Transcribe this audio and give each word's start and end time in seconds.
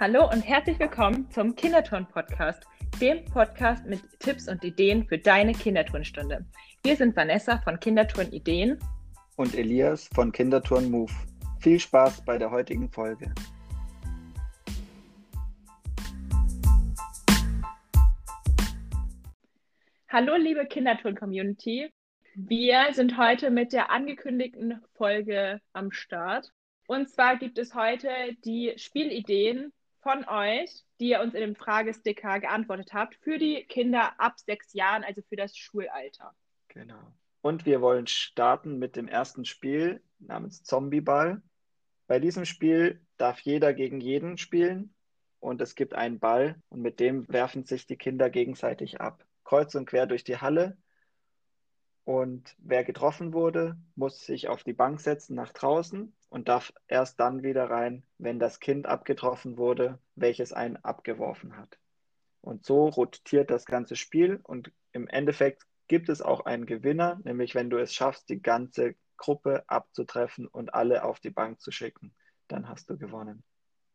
Hallo 0.00 0.30
und 0.30 0.42
herzlich 0.42 0.78
willkommen 0.78 1.28
zum 1.32 1.56
Kinderturn-Podcast, 1.56 2.62
dem 3.00 3.24
Podcast 3.24 3.84
mit 3.84 4.00
Tipps 4.20 4.46
und 4.46 4.62
Ideen 4.62 5.04
für 5.04 5.18
deine 5.18 5.52
Kinderturnstunde. 5.52 6.46
Wir 6.84 6.94
sind 6.94 7.16
Vanessa 7.16 7.58
von 7.62 7.80
Kinderturn 7.80 8.30
Ideen 8.30 8.78
und 9.34 9.56
Elias 9.56 10.08
von 10.14 10.30
Kinderturn 10.30 10.88
Move. 10.88 11.12
Viel 11.58 11.80
Spaß 11.80 12.24
bei 12.24 12.38
der 12.38 12.48
heutigen 12.48 12.88
Folge. 12.88 13.34
Hallo 20.08 20.36
liebe 20.36 20.64
Kinderturn-Community. 20.66 21.92
Wir 22.36 22.86
sind 22.92 23.18
heute 23.18 23.50
mit 23.50 23.72
der 23.72 23.90
angekündigten 23.90 24.80
Folge 24.94 25.60
am 25.72 25.90
Start. 25.90 26.52
Und 26.86 27.10
zwar 27.10 27.36
gibt 27.36 27.58
es 27.58 27.74
heute 27.74 28.08
die 28.44 28.74
Spielideen 28.76 29.72
von 30.00 30.24
euch, 30.28 30.84
die 31.00 31.10
ihr 31.10 31.20
uns 31.20 31.34
in 31.34 31.40
dem 31.40 31.56
Fragesticker 31.56 32.40
geantwortet 32.40 32.92
habt, 32.92 33.16
für 33.16 33.38
die 33.38 33.64
Kinder 33.64 34.18
ab 34.20 34.38
sechs 34.38 34.72
Jahren, 34.72 35.04
also 35.04 35.22
für 35.28 35.36
das 35.36 35.56
Schulalter. 35.56 36.34
Genau. 36.68 37.12
Und 37.40 37.66
wir 37.66 37.80
wollen 37.80 38.06
starten 38.06 38.78
mit 38.78 38.96
dem 38.96 39.08
ersten 39.08 39.44
Spiel 39.44 40.02
namens 40.18 40.62
Zombieball. 40.64 41.42
Bei 42.06 42.18
diesem 42.18 42.44
Spiel 42.44 43.00
darf 43.16 43.40
jeder 43.40 43.74
gegen 43.74 44.00
jeden 44.00 44.38
spielen 44.38 44.94
und 45.40 45.60
es 45.60 45.74
gibt 45.74 45.94
einen 45.94 46.18
Ball 46.18 46.60
und 46.68 46.80
mit 46.80 47.00
dem 47.00 47.28
werfen 47.28 47.64
sich 47.64 47.86
die 47.86 47.96
Kinder 47.96 48.30
gegenseitig 48.30 49.00
ab. 49.00 49.24
Kreuz 49.44 49.74
und 49.74 49.86
quer 49.86 50.06
durch 50.06 50.24
die 50.24 50.38
Halle 50.38 50.76
und 52.08 52.56
wer 52.56 52.84
getroffen 52.84 53.34
wurde, 53.34 53.76
muss 53.94 54.24
sich 54.24 54.48
auf 54.48 54.64
die 54.64 54.72
Bank 54.72 54.98
setzen 54.98 55.34
nach 55.34 55.52
draußen 55.52 56.10
und 56.30 56.48
darf 56.48 56.72
erst 56.86 57.20
dann 57.20 57.42
wieder 57.42 57.68
rein, 57.68 58.02
wenn 58.16 58.38
das 58.38 58.60
Kind 58.60 58.86
abgetroffen 58.86 59.58
wurde, 59.58 59.98
welches 60.14 60.54
einen 60.54 60.78
abgeworfen 60.78 61.58
hat. 61.58 61.78
Und 62.40 62.64
so 62.64 62.88
rotiert 62.88 63.50
das 63.50 63.66
ganze 63.66 63.94
Spiel 63.94 64.40
und 64.42 64.72
im 64.92 65.06
Endeffekt 65.06 65.66
gibt 65.86 66.08
es 66.08 66.22
auch 66.22 66.46
einen 66.46 66.64
Gewinner, 66.64 67.20
nämlich 67.24 67.54
wenn 67.54 67.68
du 67.68 67.76
es 67.76 67.92
schaffst, 67.92 68.30
die 68.30 68.40
ganze 68.40 68.94
Gruppe 69.18 69.64
abzutreffen 69.66 70.46
und 70.46 70.72
alle 70.72 71.04
auf 71.04 71.20
die 71.20 71.28
Bank 71.28 71.60
zu 71.60 71.72
schicken, 71.72 72.14
dann 72.46 72.70
hast 72.70 72.88
du 72.88 72.96
gewonnen. 72.96 73.42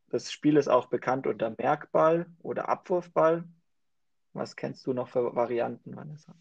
Das 0.09 0.31
Spiel 0.31 0.58
ist 0.58 0.67
auch 0.67 0.86
bekannt 0.86 1.25
unter 1.25 1.56
Merkball 1.58 2.28
oder 2.44 2.69
Abwurfball. 2.69 3.44
Was 4.34 4.56
kennst 4.56 4.86
du 4.86 4.94
noch 4.94 5.08
für 5.09 5.36
Varianten, 5.36 5.95
Vanessa? 5.95 6.36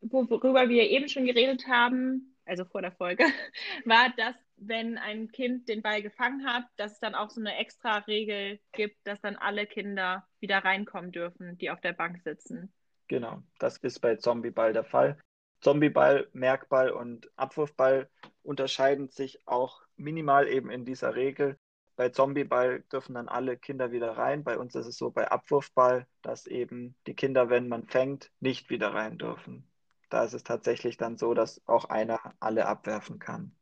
Worüber 0.00 0.68
wir 0.68 0.88
eben 0.90 1.08
schon 1.08 1.26
geredet 1.26 1.66
haben, 1.66 2.36
also 2.44 2.64
vor 2.64 2.82
der 2.82 2.92
Folge, 2.92 3.24
war, 3.84 4.12
dass 4.16 4.34
wenn 4.56 4.98
ein 4.98 5.30
Kind 5.30 5.68
den 5.68 5.82
Ball 5.82 6.02
gefangen 6.02 6.46
hat, 6.46 6.64
dass 6.76 6.92
es 6.92 7.00
dann 7.00 7.14
auch 7.14 7.30
so 7.30 7.40
eine 7.40 7.56
extra 7.56 7.98
Regel 7.98 8.58
gibt, 8.72 9.06
dass 9.06 9.20
dann 9.20 9.36
alle 9.36 9.66
Kinder 9.66 10.26
wieder 10.40 10.58
reinkommen 10.58 11.12
dürfen, 11.12 11.56
die 11.58 11.70
auf 11.70 11.80
der 11.80 11.92
Bank 11.92 12.20
sitzen. 12.22 12.72
Genau, 13.06 13.42
das 13.58 13.78
ist 13.78 14.00
bei 14.00 14.16
Zombieball 14.16 14.72
der 14.72 14.84
Fall. 14.84 15.18
Zombieball, 15.60 16.28
Merkball 16.32 16.90
und 16.90 17.30
Abwurfball 17.36 18.08
unterscheiden 18.42 19.08
sich 19.08 19.40
auch 19.46 19.82
minimal 19.96 20.48
eben 20.48 20.70
in 20.70 20.84
dieser 20.84 21.14
Regel. 21.14 21.56
Bei 21.96 22.10
Zombieball 22.10 22.82
dürfen 22.92 23.14
dann 23.14 23.28
alle 23.28 23.56
Kinder 23.56 23.90
wieder 23.90 24.16
rein. 24.16 24.44
Bei 24.44 24.56
uns 24.56 24.76
ist 24.76 24.86
es 24.86 24.96
so 24.96 25.10
bei 25.10 25.28
Abwurfball, 25.28 26.06
dass 26.22 26.46
eben 26.46 26.94
die 27.08 27.14
Kinder, 27.14 27.50
wenn 27.50 27.66
man 27.66 27.86
fängt, 27.86 28.30
nicht 28.38 28.70
wieder 28.70 28.94
rein 28.94 29.18
dürfen. 29.18 29.68
Da 30.08 30.24
ist 30.24 30.32
es 30.34 30.42
tatsächlich 30.42 30.96
dann 30.96 31.16
so, 31.16 31.34
dass 31.34 31.66
auch 31.66 31.86
einer 31.86 32.20
alle 32.40 32.66
abwerfen 32.66 33.18
kann. 33.18 33.52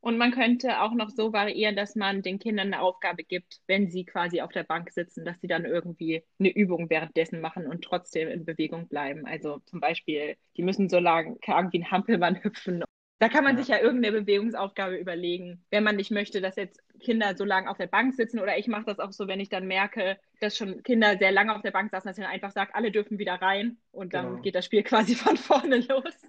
Und 0.00 0.18
man 0.18 0.32
könnte 0.32 0.80
auch 0.80 0.94
noch 0.94 1.10
so 1.10 1.32
variieren, 1.32 1.76
dass 1.76 1.94
man 1.94 2.22
den 2.22 2.40
Kindern 2.40 2.68
eine 2.74 2.80
Aufgabe 2.82 3.22
gibt, 3.22 3.60
wenn 3.68 3.88
sie 3.88 4.04
quasi 4.04 4.40
auf 4.40 4.50
der 4.50 4.64
Bank 4.64 4.90
sitzen, 4.90 5.24
dass 5.24 5.40
sie 5.40 5.46
dann 5.46 5.64
irgendwie 5.64 6.24
eine 6.40 6.50
Übung 6.50 6.90
währenddessen 6.90 7.40
machen 7.40 7.68
und 7.68 7.84
trotzdem 7.84 8.28
in 8.28 8.44
Bewegung 8.44 8.88
bleiben. 8.88 9.26
Also 9.26 9.60
zum 9.60 9.78
Beispiel, 9.78 10.36
die 10.56 10.62
müssen 10.62 10.88
so 10.88 10.98
lange 10.98 11.36
wie 11.40 11.78
ein 11.78 11.90
Hampelmann 11.92 12.34
hüpfen 12.42 12.82
da 13.22 13.28
kann 13.28 13.44
man 13.44 13.56
ja. 13.56 13.62
sich 13.62 13.68
ja 13.68 13.78
irgendeine 13.78 14.20
Bewegungsaufgabe 14.20 14.96
überlegen, 14.96 15.64
wenn 15.70 15.84
man 15.84 15.94
nicht 15.94 16.10
möchte, 16.10 16.40
dass 16.40 16.56
jetzt 16.56 16.82
Kinder 16.98 17.36
so 17.36 17.44
lange 17.44 17.70
auf 17.70 17.76
der 17.76 17.86
Bank 17.86 18.14
sitzen. 18.14 18.40
Oder 18.40 18.58
ich 18.58 18.66
mache 18.66 18.86
das 18.86 18.98
auch 18.98 19.12
so, 19.12 19.28
wenn 19.28 19.38
ich 19.38 19.48
dann 19.48 19.68
merke, 19.68 20.18
dass 20.40 20.56
schon 20.56 20.82
Kinder 20.82 21.16
sehr 21.16 21.30
lange 21.30 21.54
auf 21.54 21.62
der 21.62 21.70
Bank 21.70 21.92
saßen, 21.92 22.08
dass 22.08 22.18
ich 22.18 22.24
dann 22.24 22.32
einfach 22.32 22.50
sage, 22.50 22.74
alle 22.74 22.90
dürfen 22.90 23.20
wieder 23.20 23.34
rein 23.34 23.78
und 23.92 24.12
dann 24.12 24.26
genau. 24.26 24.42
geht 24.42 24.56
das 24.56 24.64
Spiel 24.64 24.82
quasi 24.82 25.14
von 25.14 25.36
vorne 25.36 25.76
los. 25.76 26.26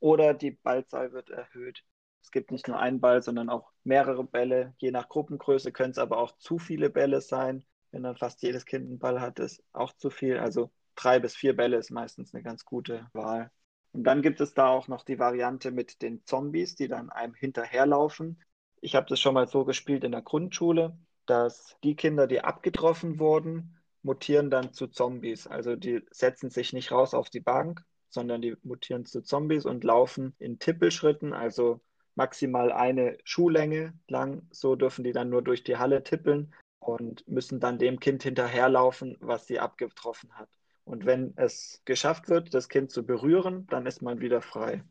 Oder 0.00 0.34
die 0.34 0.50
Ballzahl 0.50 1.12
wird 1.12 1.30
erhöht. 1.30 1.84
Es 2.20 2.32
gibt 2.32 2.50
nicht 2.50 2.66
nur 2.66 2.80
einen 2.80 3.00
Ball, 3.00 3.22
sondern 3.22 3.48
auch 3.48 3.70
mehrere 3.84 4.24
Bälle. 4.24 4.74
Je 4.78 4.90
nach 4.90 5.08
Gruppengröße 5.08 5.70
können 5.70 5.92
es 5.92 5.98
aber 5.98 6.18
auch 6.18 6.36
zu 6.38 6.58
viele 6.58 6.90
Bälle 6.90 7.20
sein. 7.20 7.64
Wenn 7.92 8.02
dann 8.02 8.16
fast 8.16 8.42
jedes 8.42 8.66
Kind 8.66 8.84
einen 8.88 8.98
Ball 8.98 9.20
hat, 9.20 9.38
ist 9.38 9.62
auch 9.72 9.92
zu 9.92 10.10
viel. 10.10 10.38
Also 10.38 10.72
drei 10.96 11.20
bis 11.20 11.36
vier 11.36 11.54
Bälle 11.54 11.76
ist 11.76 11.92
meistens 11.92 12.34
eine 12.34 12.42
ganz 12.42 12.64
gute 12.64 13.06
Wahl. 13.12 13.52
Und 13.92 14.04
dann 14.04 14.22
gibt 14.22 14.40
es 14.40 14.54
da 14.54 14.68
auch 14.68 14.88
noch 14.88 15.04
die 15.04 15.18
Variante 15.18 15.70
mit 15.70 16.02
den 16.02 16.24
Zombies, 16.24 16.74
die 16.74 16.88
dann 16.88 17.10
einem 17.10 17.34
hinterherlaufen. 17.34 18.42
Ich 18.80 18.94
habe 18.94 19.06
das 19.08 19.20
schon 19.20 19.34
mal 19.34 19.48
so 19.48 19.64
gespielt 19.64 20.04
in 20.04 20.12
der 20.12 20.22
Grundschule, 20.22 20.96
dass 21.24 21.76
die 21.82 21.96
Kinder, 21.96 22.26
die 22.26 22.42
abgetroffen 22.42 23.18
wurden, 23.18 23.78
mutieren 24.02 24.50
dann 24.50 24.72
zu 24.72 24.86
Zombies. 24.86 25.46
Also 25.46 25.76
die 25.76 26.02
setzen 26.10 26.50
sich 26.50 26.72
nicht 26.72 26.92
raus 26.92 27.14
auf 27.14 27.30
die 27.30 27.40
Bank, 27.40 27.84
sondern 28.08 28.40
die 28.40 28.56
mutieren 28.62 29.04
zu 29.04 29.22
Zombies 29.22 29.66
und 29.66 29.84
laufen 29.84 30.34
in 30.38 30.58
Tippelschritten, 30.58 31.32
also 31.32 31.80
maximal 32.14 32.72
eine 32.72 33.18
Schuhlänge 33.24 33.92
lang. 34.08 34.46
So 34.50 34.76
dürfen 34.76 35.04
die 35.04 35.12
dann 35.12 35.28
nur 35.28 35.42
durch 35.42 35.64
die 35.64 35.76
Halle 35.76 36.02
tippeln 36.02 36.54
und 36.78 37.26
müssen 37.28 37.60
dann 37.60 37.78
dem 37.78 38.00
Kind 38.00 38.22
hinterherlaufen, 38.22 39.16
was 39.20 39.46
sie 39.46 39.58
abgetroffen 39.58 40.32
hat. 40.34 40.48
Und 40.86 41.04
wenn 41.04 41.32
es 41.36 41.82
geschafft 41.84 42.28
wird, 42.28 42.54
das 42.54 42.68
Kind 42.68 42.92
zu 42.92 43.04
berühren, 43.04 43.66
dann 43.66 43.86
ist 43.86 44.02
man 44.02 44.20
wieder 44.20 44.40
frei. 44.40 44.84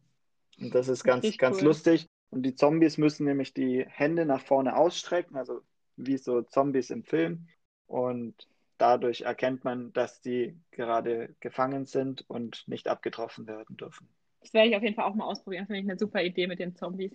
Und 0.60 0.76
das 0.76 0.90
ist 0.90 1.04
ganz, 1.04 1.24
Richtig 1.24 1.40
ganz 1.40 1.62
cool. 1.62 1.68
lustig. 1.68 2.08
Und 2.32 2.44
die 2.44 2.56
Zombies 2.56 2.98
müssen 2.98 3.26
nämlich 3.26 3.54
die 3.54 3.86
Hände 3.88 4.26
nach 4.26 4.42
vorne 4.42 4.76
ausstrecken, 4.76 5.38
also 5.38 5.62
wie 5.96 6.18
so 6.18 6.42
Zombies 6.42 6.90
im 6.90 7.04
Film. 7.04 7.48
Und 7.88 8.48
dadurch 8.78 9.22
erkennt 9.22 9.64
man, 9.64 9.94
dass 9.94 10.20
die 10.22 10.60
gerade 10.72 11.34
gefangen 11.40 11.86
sind 11.86 12.30
und 12.30 12.68
nicht 12.68 12.90
abgetroffen 12.90 13.48
werden 13.48 13.78
dürfen. 13.78 14.10
Das 14.42 14.54
werde 14.54 14.70
ich 14.70 14.76
auf 14.76 14.84
jeden 14.84 14.96
Fall 14.96 15.06
auch 15.06 15.16
mal 15.16 15.26
ausprobieren. 15.26 15.64
Das 15.64 15.68
finde 15.68 15.80
ich 15.80 15.90
eine 15.90 15.98
super 15.98 16.22
Idee 16.22 16.48
mit 16.48 16.60
den 16.60 16.76
Zombies. 16.76 17.14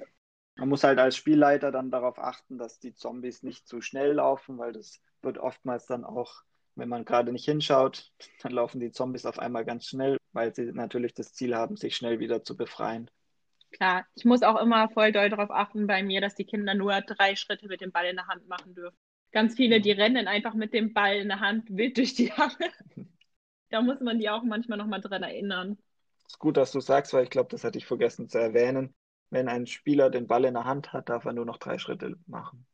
Man 0.57 0.69
muss 0.69 0.85
halt 0.85 0.99
als 0.99 1.17
Spielleiter 1.17 1.71
dann 1.71 1.91
darauf 1.91 2.19
achten, 2.19 2.59
dass 2.59 2.79
die 2.79 2.95
Zombies 2.95 3.43
nicht 3.43 3.67
zu 3.67 3.81
schnell 3.81 4.13
laufen, 4.13 4.59
weil 4.59 4.73
das 4.73 5.01
wird 5.23 5.39
oftmals 5.39 5.87
dann 5.87 6.05
auch 6.05 6.43
wenn 6.81 6.89
man 6.89 7.05
gerade 7.05 7.31
nicht 7.31 7.45
hinschaut, 7.45 8.11
dann 8.43 8.53
laufen 8.53 8.81
die 8.81 8.91
Zombies 8.91 9.27
auf 9.27 9.39
einmal 9.39 9.65
ganz 9.65 9.87
schnell, 9.87 10.17
weil 10.33 10.55
sie 10.55 10.73
natürlich 10.73 11.15
das 11.15 11.33
Ziel 11.35 11.55
haben, 11.55 11.77
sich 11.77 11.95
schnell 11.95 12.19
wieder 12.19 12.43
zu 12.43 12.57
befreien. 12.57 13.11
Klar, 13.71 14.05
ich 14.17 14.25
muss 14.25 14.43
auch 14.43 14.61
immer 14.61 14.89
voll 14.89 15.13
doll 15.13 15.29
darauf 15.29 15.51
achten 15.51 15.87
bei 15.87 16.03
mir, 16.03 16.21
dass 16.21 16.35
die 16.35 16.45
Kinder 16.45 16.75
nur 16.75 17.01
drei 17.03 17.37
Schritte 17.37 17.69
mit 17.69 17.81
dem 17.81 17.93
Ball 17.93 18.07
in 18.07 18.17
der 18.17 18.27
Hand 18.27 18.49
machen 18.49 18.75
dürfen. 18.75 18.97
Ganz 19.31 19.55
viele, 19.55 19.81
die 19.81 19.93
rennen 19.93 20.27
einfach 20.27 20.55
mit 20.55 20.75
dem 20.75 20.93
Ball 20.93 21.19
in 21.19 21.29
der 21.29 21.39
Hand 21.39 21.69
wild 21.71 21.97
durch 21.97 22.15
die 22.15 22.33
Halle. 22.33 22.73
da 23.71 23.81
muss 23.81 24.01
man 24.01 24.19
die 24.19 24.29
auch 24.29 24.43
manchmal 24.43 24.79
nochmal 24.79 25.01
dran 25.01 25.23
erinnern. 25.23 25.79
Es 26.27 26.33
ist 26.33 26.39
gut, 26.41 26.57
dass 26.57 26.73
du 26.73 26.81
sagst, 26.81 27.13
weil 27.13 27.25
ich 27.25 27.31
glaube, 27.31 27.51
das 27.51 27.63
hatte 27.63 27.79
ich 27.79 27.87
vergessen 27.87 28.29
zu 28.29 28.39
erwähnen. 28.39 28.93
Wenn 29.29 29.49
ein 29.49 29.69
Spieler 29.69 30.11
den 30.11 30.27
Ball 30.27 30.45
in 30.47 30.55
der 30.55 30.65
Hand 30.65 30.93
hat, 30.93 31.09
darf 31.09 31.25
er 31.25 31.33
nur 31.33 31.45
noch 31.45 31.59
drei 31.59 31.79
Schritte 31.79 32.17
machen. 32.27 32.67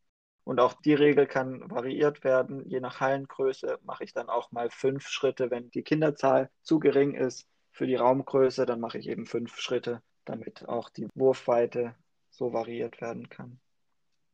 Und 0.46 0.60
auch 0.60 0.74
die 0.74 0.94
Regel 0.94 1.26
kann 1.26 1.68
variiert 1.68 2.22
werden. 2.22 2.64
Je 2.68 2.78
nach 2.78 3.00
Hallengröße 3.00 3.80
mache 3.82 4.04
ich 4.04 4.12
dann 4.12 4.28
auch 4.28 4.52
mal 4.52 4.70
fünf 4.70 5.08
Schritte. 5.08 5.50
Wenn 5.50 5.72
die 5.72 5.82
Kinderzahl 5.82 6.50
zu 6.62 6.78
gering 6.78 7.14
ist 7.14 7.48
für 7.72 7.88
die 7.88 7.96
Raumgröße, 7.96 8.64
dann 8.64 8.78
mache 8.78 8.96
ich 8.96 9.08
eben 9.08 9.26
fünf 9.26 9.58
Schritte, 9.58 10.02
damit 10.24 10.68
auch 10.68 10.88
die 10.88 11.08
Wurfweite 11.16 11.96
so 12.30 12.52
variiert 12.52 13.00
werden 13.00 13.28
kann. 13.28 13.58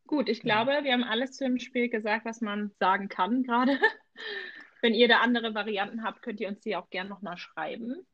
Gut, 0.06 0.28
ich 0.28 0.42
glaube, 0.42 0.80
wir 0.82 0.92
haben 0.92 1.02
alles 1.02 1.32
zu 1.32 1.44
dem 1.44 1.58
Spiel 1.58 1.88
gesagt, 1.88 2.26
was 2.26 2.42
man 2.42 2.72
sagen 2.78 3.08
kann 3.08 3.42
gerade. 3.42 3.78
Wenn 4.82 4.92
ihr 4.92 5.08
da 5.08 5.20
andere 5.20 5.54
Varianten 5.54 6.04
habt, 6.04 6.20
könnt 6.20 6.40
ihr 6.40 6.48
uns 6.48 6.60
die 6.60 6.76
auch 6.76 6.90
gerne 6.90 7.08
nochmal 7.08 7.38
schreiben. 7.38 8.06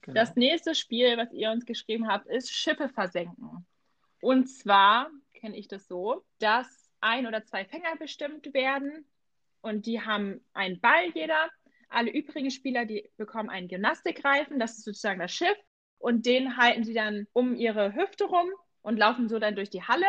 Genau. 0.00 0.14
Das 0.14 0.36
nächste 0.36 0.74
Spiel, 0.74 1.18
was 1.18 1.30
ihr 1.34 1.50
uns 1.50 1.66
geschrieben 1.66 2.08
habt, 2.08 2.28
ist 2.28 2.50
Schiffe 2.50 2.88
versenken. 2.88 3.66
Und 4.22 4.48
zwar 4.48 5.10
kenne 5.34 5.58
ich 5.58 5.68
das 5.68 5.86
so, 5.86 6.24
dass 6.38 6.85
ein 7.06 7.26
oder 7.26 7.44
zwei 7.44 7.64
Fänger 7.64 7.96
bestimmt 7.96 8.52
werden 8.52 9.06
und 9.60 9.86
die 9.86 10.00
haben 10.00 10.44
einen 10.52 10.80
Ball 10.80 11.10
jeder. 11.14 11.50
Alle 11.88 12.10
übrigen 12.10 12.50
Spieler, 12.50 12.84
die 12.84 13.08
bekommen 13.16 13.48
einen 13.48 13.68
Gymnastikreifen, 13.68 14.58
das 14.58 14.78
ist 14.78 14.84
sozusagen 14.84 15.20
das 15.20 15.32
Schiff 15.32 15.56
und 15.98 16.26
den 16.26 16.56
halten 16.56 16.84
sie 16.84 16.94
dann 16.94 17.26
um 17.32 17.54
ihre 17.54 17.94
Hüfte 17.94 18.24
rum 18.24 18.48
und 18.82 18.98
laufen 18.98 19.28
so 19.28 19.38
dann 19.38 19.56
durch 19.56 19.70
die 19.70 19.82
Halle. 19.82 20.06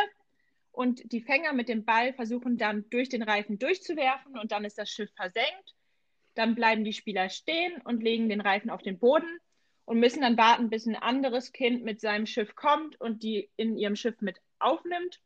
Und 0.72 1.12
die 1.12 1.22
Fänger 1.22 1.54
mit 1.54 1.70
dem 1.70 1.86
Ball 1.86 2.14
versuchen 2.14 2.58
dann 2.58 2.88
durch 2.90 3.10
den 3.10 3.24
Reifen 3.24 3.58
durchzuwerfen 3.58 4.38
und 4.38 4.52
dann 4.52 4.66
ist 4.66 4.78
das 4.78 4.90
Schiff 4.90 5.12
versenkt. 5.16 5.76
Dann 6.36 6.54
bleiben 6.54 6.84
die 6.84 6.94
Spieler 6.94 7.30
stehen 7.30 7.82
und 7.82 8.04
legen 8.04 8.30
den 8.30 8.42
Reifen 8.42 8.70
auf 8.70 8.84
den 8.84 9.00
Boden 9.00 9.40
und 9.86 10.00
müssen 10.00 10.22
dann 10.22 10.38
warten, 10.38 10.70
bis 10.70 10.86
ein 10.86 10.96
anderes 10.96 11.52
Kind 11.52 11.84
mit 11.84 12.00
seinem 12.00 12.28
Schiff 12.28 12.54
kommt 12.56 13.00
und 13.02 13.24
die 13.24 13.50
in 13.56 13.78
ihrem 13.78 13.96
Schiff 13.96 14.22
mit 14.22 14.40
aufnimmt 14.60 15.20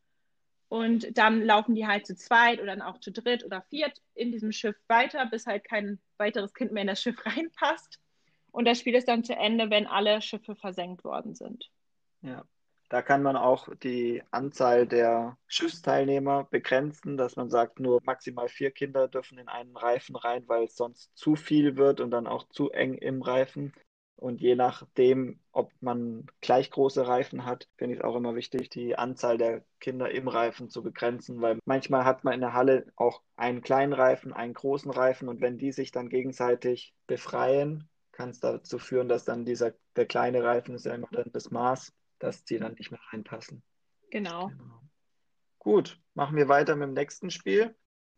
Und 0.72 1.18
dann 1.18 1.42
laufen 1.42 1.74
die 1.74 1.86
halt 1.86 2.06
zu 2.06 2.16
zweit 2.16 2.58
oder 2.58 2.74
dann 2.74 2.80
auch 2.80 2.98
zu 2.98 3.12
dritt 3.12 3.44
oder 3.44 3.60
viert 3.68 4.00
in 4.14 4.32
diesem 4.32 4.52
Schiff 4.52 4.74
weiter, 4.88 5.26
bis 5.26 5.44
halt 5.44 5.64
kein 5.64 5.98
weiteres 6.16 6.54
Kind 6.54 6.72
mehr 6.72 6.80
in 6.80 6.86
das 6.86 7.02
Schiff 7.02 7.16
reinpasst. 7.26 8.00
Und 8.52 8.64
das 8.64 8.78
Spiel 8.78 8.94
ist 8.94 9.06
dann 9.06 9.22
zu 9.22 9.34
Ende, 9.34 9.68
wenn 9.68 9.86
alle 9.86 10.22
Schiffe 10.22 10.56
versenkt 10.56 11.04
worden 11.04 11.34
sind. 11.34 11.70
Ja, 12.22 12.46
da 12.88 13.02
kann 13.02 13.22
man 13.22 13.36
auch 13.36 13.68
die 13.82 14.22
Anzahl 14.30 14.86
der 14.86 15.36
Schiffsteilnehmer 15.46 16.44
begrenzen, 16.44 17.18
dass 17.18 17.36
man 17.36 17.50
sagt, 17.50 17.78
nur 17.78 18.00
maximal 18.02 18.48
vier 18.48 18.70
Kinder 18.70 19.08
dürfen 19.08 19.36
in 19.36 19.48
einen 19.48 19.76
Reifen 19.76 20.16
rein, 20.16 20.44
weil 20.48 20.64
es 20.64 20.76
sonst 20.76 21.14
zu 21.14 21.36
viel 21.36 21.76
wird 21.76 22.00
und 22.00 22.10
dann 22.12 22.26
auch 22.26 22.48
zu 22.48 22.70
eng 22.70 22.94
im 22.94 23.20
Reifen. 23.20 23.74
Und 24.16 24.40
je 24.40 24.54
nachdem, 24.54 25.40
ob 25.50 25.72
man 25.80 26.26
gleich 26.40 26.70
große 26.70 27.06
Reifen 27.06 27.44
hat, 27.44 27.68
finde 27.76 27.94
ich 27.94 28.00
es 28.00 28.04
auch 28.04 28.14
immer 28.14 28.36
wichtig, 28.36 28.70
die 28.70 28.96
Anzahl 28.96 29.36
der 29.36 29.64
Kinder 29.80 30.10
im 30.10 30.28
Reifen 30.28 30.68
zu 30.68 30.82
begrenzen, 30.82 31.40
weil 31.40 31.58
manchmal 31.64 32.04
hat 32.04 32.22
man 32.22 32.34
in 32.34 32.40
der 32.40 32.52
Halle 32.52 32.86
auch 32.94 33.22
einen 33.36 33.62
kleinen 33.62 33.92
Reifen, 33.92 34.32
einen 34.32 34.54
großen 34.54 34.92
Reifen 34.92 35.28
und 35.28 35.40
wenn 35.40 35.58
die 35.58 35.72
sich 35.72 35.90
dann 35.90 36.08
gegenseitig 36.08 36.94
befreien, 37.08 37.88
kann 38.12 38.30
es 38.30 38.38
dazu 38.38 38.78
führen, 38.78 39.08
dass 39.08 39.24
dann 39.24 39.44
dieser, 39.44 39.72
der 39.96 40.06
kleine 40.06 40.44
Reifen 40.44 40.74
ist 40.74 40.86
ja 40.86 40.94
immer 40.94 41.08
dann 41.10 41.32
das 41.32 41.50
Maß, 41.50 41.92
dass 42.18 42.44
die 42.44 42.58
dann 42.58 42.74
nicht 42.74 42.92
mehr 42.92 43.00
reinpassen. 43.10 43.62
Genau. 44.10 44.48
genau. 44.48 44.82
Gut, 45.58 45.98
machen 46.14 46.36
wir 46.36 46.48
weiter 46.48 46.76
mit 46.76 46.88
dem 46.88 46.94
nächsten 46.94 47.30
Spiel. 47.30 47.74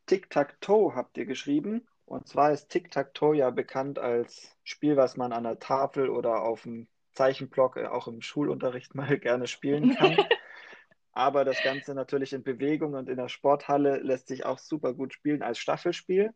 Tic-Tac-Toe 0.07 0.95
habt 0.95 1.17
ihr 1.17 1.25
geschrieben. 1.25 1.87
Und 2.15 2.29
zwar 2.29 2.53
ist 2.53 2.69
Tic-Tac-Toe 2.69 3.35
ja 3.35 3.51
bekannt 3.51 3.99
als 3.99 4.57
Spiel, 4.63 4.97
was 4.97 5.17
man 5.17 5.33
an 5.33 5.43
der 5.43 5.59
Tafel 5.59 6.09
oder 6.09 6.43
auf 6.43 6.63
dem 6.63 6.87
Zeichenblock 7.11 7.77
äh, 7.77 7.87
auch 7.87 8.07
im 8.07 8.23
Schulunterricht 8.23 8.95
mal 8.95 9.19
gerne 9.19 9.49
spielen 9.49 9.97
kann. 9.97 10.17
Aber 11.13 11.45
das 11.45 11.61
Ganze 11.65 11.93
natürlich 11.93 12.33
in 12.33 12.45
Bewegung 12.45 12.95
und 12.95 13.09
in 13.09 13.17
der 13.17 13.29
Sporthalle 13.29 13.97
lässt 13.97 14.29
sich 14.29 14.47
auch 14.47 14.61
super 14.61 14.95
gut 14.95 15.13
spielen 15.13 15.43
als 15.43 15.59
Staffelspiel. 15.59 16.33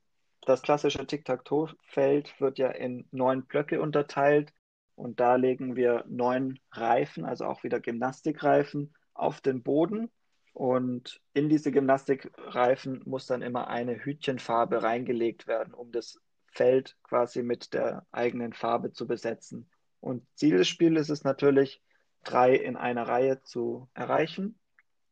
Das 0.47 0.63
klassische 0.63 1.07
Tic-Tac-Toe-Feld 1.07 2.41
wird 2.41 2.59
ja 2.59 2.71
in 2.71 3.07
neun 3.13 3.47
Blöcke 3.47 3.81
unterteilt 3.81 4.53
und 4.97 5.21
da 5.21 5.37
legen 5.37 5.77
wir 5.77 6.05
neun 6.09 6.59
Reifen, 6.73 7.25
also 7.25 7.45
auch 7.45 7.63
wieder 7.63 7.79
Gymnastikreifen, 7.79 8.97
auf 9.15 9.41
den 9.41 9.63
Boden 9.63 10.11
und 10.59 11.21
in 11.35 11.49
diese 11.49 11.71
Gymnastikreifen 11.71 13.03
muss 13.05 13.27
dann 13.27 13.43
immer 13.43 13.69
eine 13.69 14.05
Hütchenfarbe 14.05 14.83
reingelegt 14.83 15.47
werden, 15.47 15.73
um 15.73 15.93
das 15.93 16.21
Feld 16.49 16.97
quasi 17.05 17.45
mit 17.45 17.75
der 17.75 18.05
eigenen 18.11 18.53
Farbe 18.53 18.91
zu 18.91 19.07
besetzen. 19.07 19.71
Und 20.01 20.27
Ziel 20.35 20.57
des 20.57 20.67
Spiels 20.67 21.03
ist 21.03 21.11
es 21.11 21.23
natürlich, 21.23 21.81
drei 22.25 22.57
in 22.57 22.75
einer 22.75 23.07
Reihe 23.07 23.41
zu 23.43 23.89
erreichen. 23.95 24.59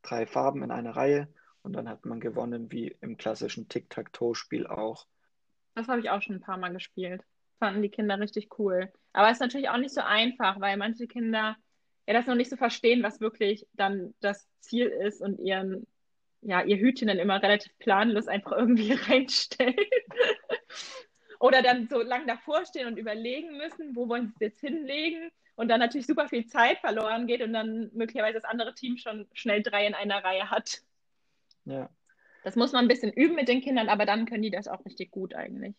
Drei 0.03 0.27
Farben 0.27 0.65
in 0.65 0.73
einer 0.73 0.97
Reihe. 0.97 1.29
Und 1.63 1.75
dann 1.75 1.89
hat 1.89 2.05
man 2.05 2.19
gewonnen, 2.19 2.73
wie 2.73 2.97
im 3.01 3.17
klassischen 3.17 3.69
Tic-Tac-Toe-Spiel 3.69 4.67
auch. 4.67 5.07
Das 5.77 5.87
habe 5.87 6.01
ich 6.01 6.11
auch 6.11 6.23
schon 6.23 6.37
ein 6.37 6.41
paar 6.41 6.59
Mal 6.59 6.73
gespielt. 6.73 7.23
Fanden 7.61 7.83
die 7.83 7.91
Kinder 7.91 8.19
richtig 8.19 8.59
cool. 8.59 8.93
Aber 9.13 9.29
es 9.29 9.35
ist 9.35 9.43
natürlich 9.43 9.69
auch 9.69 9.79
nicht 9.79 9.95
so 9.95 10.01
einfach, 10.01 10.59
weil 10.61 10.77
manche 10.77 11.07
Kinder 11.07 11.57
ja 12.07 12.15
das 12.15 12.27
noch 12.27 12.35
nicht 12.35 12.51
so 12.51 12.57
verstehen, 12.57 13.03
was 13.03 13.21
wirklich 13.21 13.67
dann 13.73 14.15
das 14.21 14.49
Ziel 14.61 14.87
ist 14.87 15.21
und 15.21 15.39
ihren, 15.41 15.87
ja, 16.41 16.63
ihr 16.63 16.77
Hütchen 16.77 17.09
dann 17.09 17.19
immer 17.19 17.43
relativ 17.43 17.77
planlos 17.79 18.29
einfach 18.29 18.53
irgendwie 18.53 18.93
reinstellen. 19.09 19.77
Oder 21.39 21.63
dann 21.63 21.89
so 21.89 22.01
lang 22.01 22.27
davor 22.27 22.65
stehen 22.65 22.87
und 22.87 22.97
überlegen 22.97 23.57
müssen, 23.59 23.95
wo 23.95 24.09
wollen 24.09 24.29
sie 24.29 24.35
es 24.35 24.41
jetzt 24.41 24.61
hinlegen 24.61 25.31
und 25.57 25.69
dann 25.69 25.81
natürlich 25.81 26.07
super 26.07 26.29
viel 26.29 26.47
Zeit 26.47 26.79
verloren 26.79 27.27
geht 27.27 27.43
und 27.43 27.53
dann 27.53 27.91
möglicherweise 27.93 28.35
das 28.41 28.45
andere 28.45 28.75
Team 28.75 28.97
schon 28.97 29.27
schnell 29.33 29.63
drei 29.63 29.87
in 29.87 29.95
einer 29.95 30.23
Reihe 30.23 30.51
hat. 30.51 30.83
Ja. 31.65 31.91
Das 32.45 32.57
muss 32.57 32.73
man 32.73 32.85
ein 32.85 32.89
bisschen 32.89 33.13
üben 33.13 33.35
mit 33.35 33.49
den 33.49 33.61
Kindern, 33.61 33.89
aber 33.89 34.07
dann 34.07 34.27
können 34.27 34.43
die 34.43 34.51
das 34.51 34.69
auch 34.69 34.85
richtig 34.85 35.11
gut 35.11 35.35
eigentlich. 35.35 35.75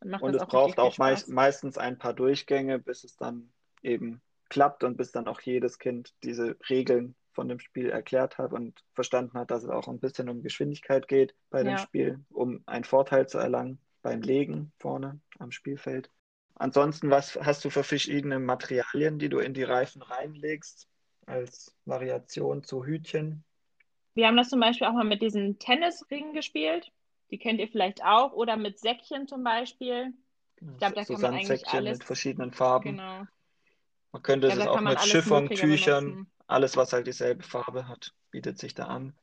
und 0.00 0.34
es 0.34 0.46
braucht 0.46 0.78
auch 0.78 0.98
meist, 0.98 1.28
meistens 1.28 1.78
ein 1.78 1.98
paar 1.98 2.14
Durchgänge, 2.14 2.78
bis 2.78 3.04
es 3.04 3.16
dann 3.16 3.52
eben 3.82 4.20
klappt 4.48 4.84
und 4.84 4.96
bis 4.96 5.12
dann 5.12 5.28
auch 5.28 5.40
jedes 5.40 5.78
Kind 5.78 6.14
diese 6.22 6.56
Regeln 6.68 7.14
von 7.32 7.48
dem 7.48 7.60
Spiel 7.60 7.90
erklärt 7.90 8.38
hat 8.38 8.52
und 8.52 8.82
verstanden 8.94 9.38
hat, 9.38 9.50
dass 9.50 9.62
es 9.62 9.70
auch 9.70 9.86
ein 9.88 10.00
bisschen 10.00 10.28
um 10.28 10.42
Geschwindigkeit 10.42 11.06
geht 11.06 11.34
bei 11.50 11.62
dem 11.62 11.72
ja. 11.72 11.78
Spiel, 11.78 12.24
um 12.30 12.62
einen 12.66 12.84
Vorteil 12.84 13.28
zu 13.28 13.38
erlangen 13.38 13.78
beim 14.02 14.22
Legen 14.22 14.72
vorne 14.78 15.20
am 15.38 15.52
Spielfeld. 15.52 16.10
Ansonsten, 16.56 17.10
was 17.10 17.36
hast 17.36 17.64
du 17.64 17.70
für 17.70 17.84
verschiedene 17.84 18.40
Materialien, 18.40 19.18
die 19.18 19.28
du 19.28 19.38
in 19.38 19.54
die 19.54 19.62
Reifen 19.62 20.02
reinlegst, 20.02 20.88
als 21.26 21.76
Variation 21.84 22.64
zu 22.64 22.84
Hütchen? 22.84 23.44
Wir 24.14 24.26
haben 24.26 24.36
das 24.36 24.48
zum 24.48 24.58
Beispiel 24.58 24.88
auch 24.88 24.94
mal 24.94 25.04
mit 25.04 25.22
diesen 25.22 25.60
Tennisringen 25.60 26.32
gespielt. 26.32 26.90
Die 27.30 27.38
kennt 27.38 27.60
ihr 27.60 27.68
vielleicht 27.68 28.02
auch. 28.02 28.32
Oder 28.32 28.56
mit 28.56 28.80
Säckchen 28.80 29.28
zum 29.28 29.44
Beispiel. 29.44 30.12
Ich 30.60 30.78
glaube, 30.78 30.96
da 30.96 31.04
so 31.04 31.14
kann 31.14 31.22
man 31.22 31.34
eigentlich 31.34 31.68
alles... 31.68 31.98
mit 31.98 32.04
verschiedenen 32.04 32.52
Farben. 32.52 32.96
Genau. 32.96 33.22
Man 34.12 34.22
könnte 34.22 34.48
ja, 34.48 34.54
es 34.54 34.66
auch 34.66 34.80
mit 34.80 35.00
Schiffern, 35.00 35.48
Tüchern, 35.48 36.04
benutzen. 36.04 36.32
alles, 36.46 36.76
was 36.76 36.92
halt 36.92 37.06
dieselbe 37.06 37.42
Farbe 37.42 37.88
hat, 37.88 38.14
bietet 38.30 38.58
sich 38.58 38.74
da 38.74 38.84
an. 38.84 39.14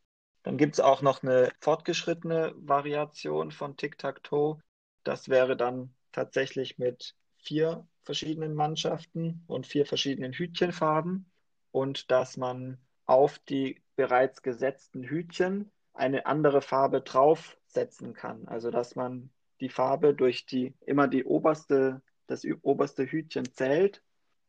Dann 0.44 0.58
gibt 0.58 0.76
es 0.76 0.80
auch 0.80 1.02
noch 1.02 1.24
eine 1.24 1.52
fortgeschrittene 1.60 2.54
Variation 2.56 3.52
von 3.52 3.78
Tic-Tac-Toe. 3.78 4.60
Das 5.04 5.28
wäre 5.28 5.58
dann 5.58 5.96
tatsächlich 6.12 6.78
mit 6.78 7.16
vier 7.38 7.88
verschiedenen 8.04 8.54
Mannschaften 8.54 9.44
und 9.48 9.66
vier 9.66 9.88
verschiedenen 9.88 10.34
Hütchenfarben 10.34 11.32
und 11.72 12.12
dass 12.12 12.38
man 12.38 12.78
auf 13.06 13.40
die 13.40 13.82
bereits 13.96 14.44
gesetzten 14.44 15.04
Hütchen 15.04 15.72
eine 15.94 16.28
andere 16.28 16.62
Farbe 16.62 17.02
draufsetzen 17.02 18.14
kann. 18.14 18.48
Also 18.48 18.70
dass 18.70 18.96
man 18.96 19.32
die 19.62 19.70
Farbe 19.70 20.14
durch 20.14 20.46
die 20.46 20.76
immer 20.82 21.08
die 21.08 21.24
oberste, 21.26 22.02
das 22.28 22.46
oberste 22.62 23.06
Hütchen 23.06 23.52
zählt 23.52 24.04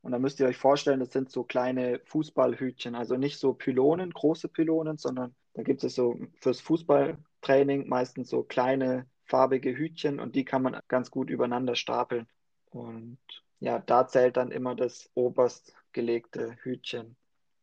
und 0.07 0.13
da 0.13 0.21
müsst 0.21 0.39
ihr 0.39 0.47
euch 0.47 0.57
vorstellen, 0.57 1.01
das 1.01 1.11
sind 1.11 1.33
so 1.33 1.43
kleine 1.43 1.99
Fußballhütchen, 2.05 2.95
also 2.95 3.17
nicht 3.17 3.41
so 3.41 3.55
Pylonen, 3.55 4.13
große 4.13 4.47
Pylonen, 4.47 4.99
sondern 4.99 5.35
da 5.55 5.65
gibt 5.65 5.83
es 5.83 5.97
so 5.97 6.17
fürs 6.41 6.61
Fußballtraining 6.61 7.89
meistens 7.89 8.31
so 8.31 8.45
kleine 8.45 9.07
farbige 9.25 9.77
Hütchen 9.77 10.21
und 10.21 10.37
die 10.37 10.45
kann 10.45 10.63
man 10.63 10.79
ganz 10.87 11.11
gut 11.11 11.29
übereinander 11.29 11.75
stapeln. 11.75 12.29
Und 12.71 13.19
ja, 13.59 13.81
da 13.81 14.07
zählt 14.07 14.37
dann 14.37 14.53
immer 14.53 14.77
das 14.77 15.11
oberst 15.15 15.75
gelegte 15.91 16.57
Hütchen. 16.63 17.17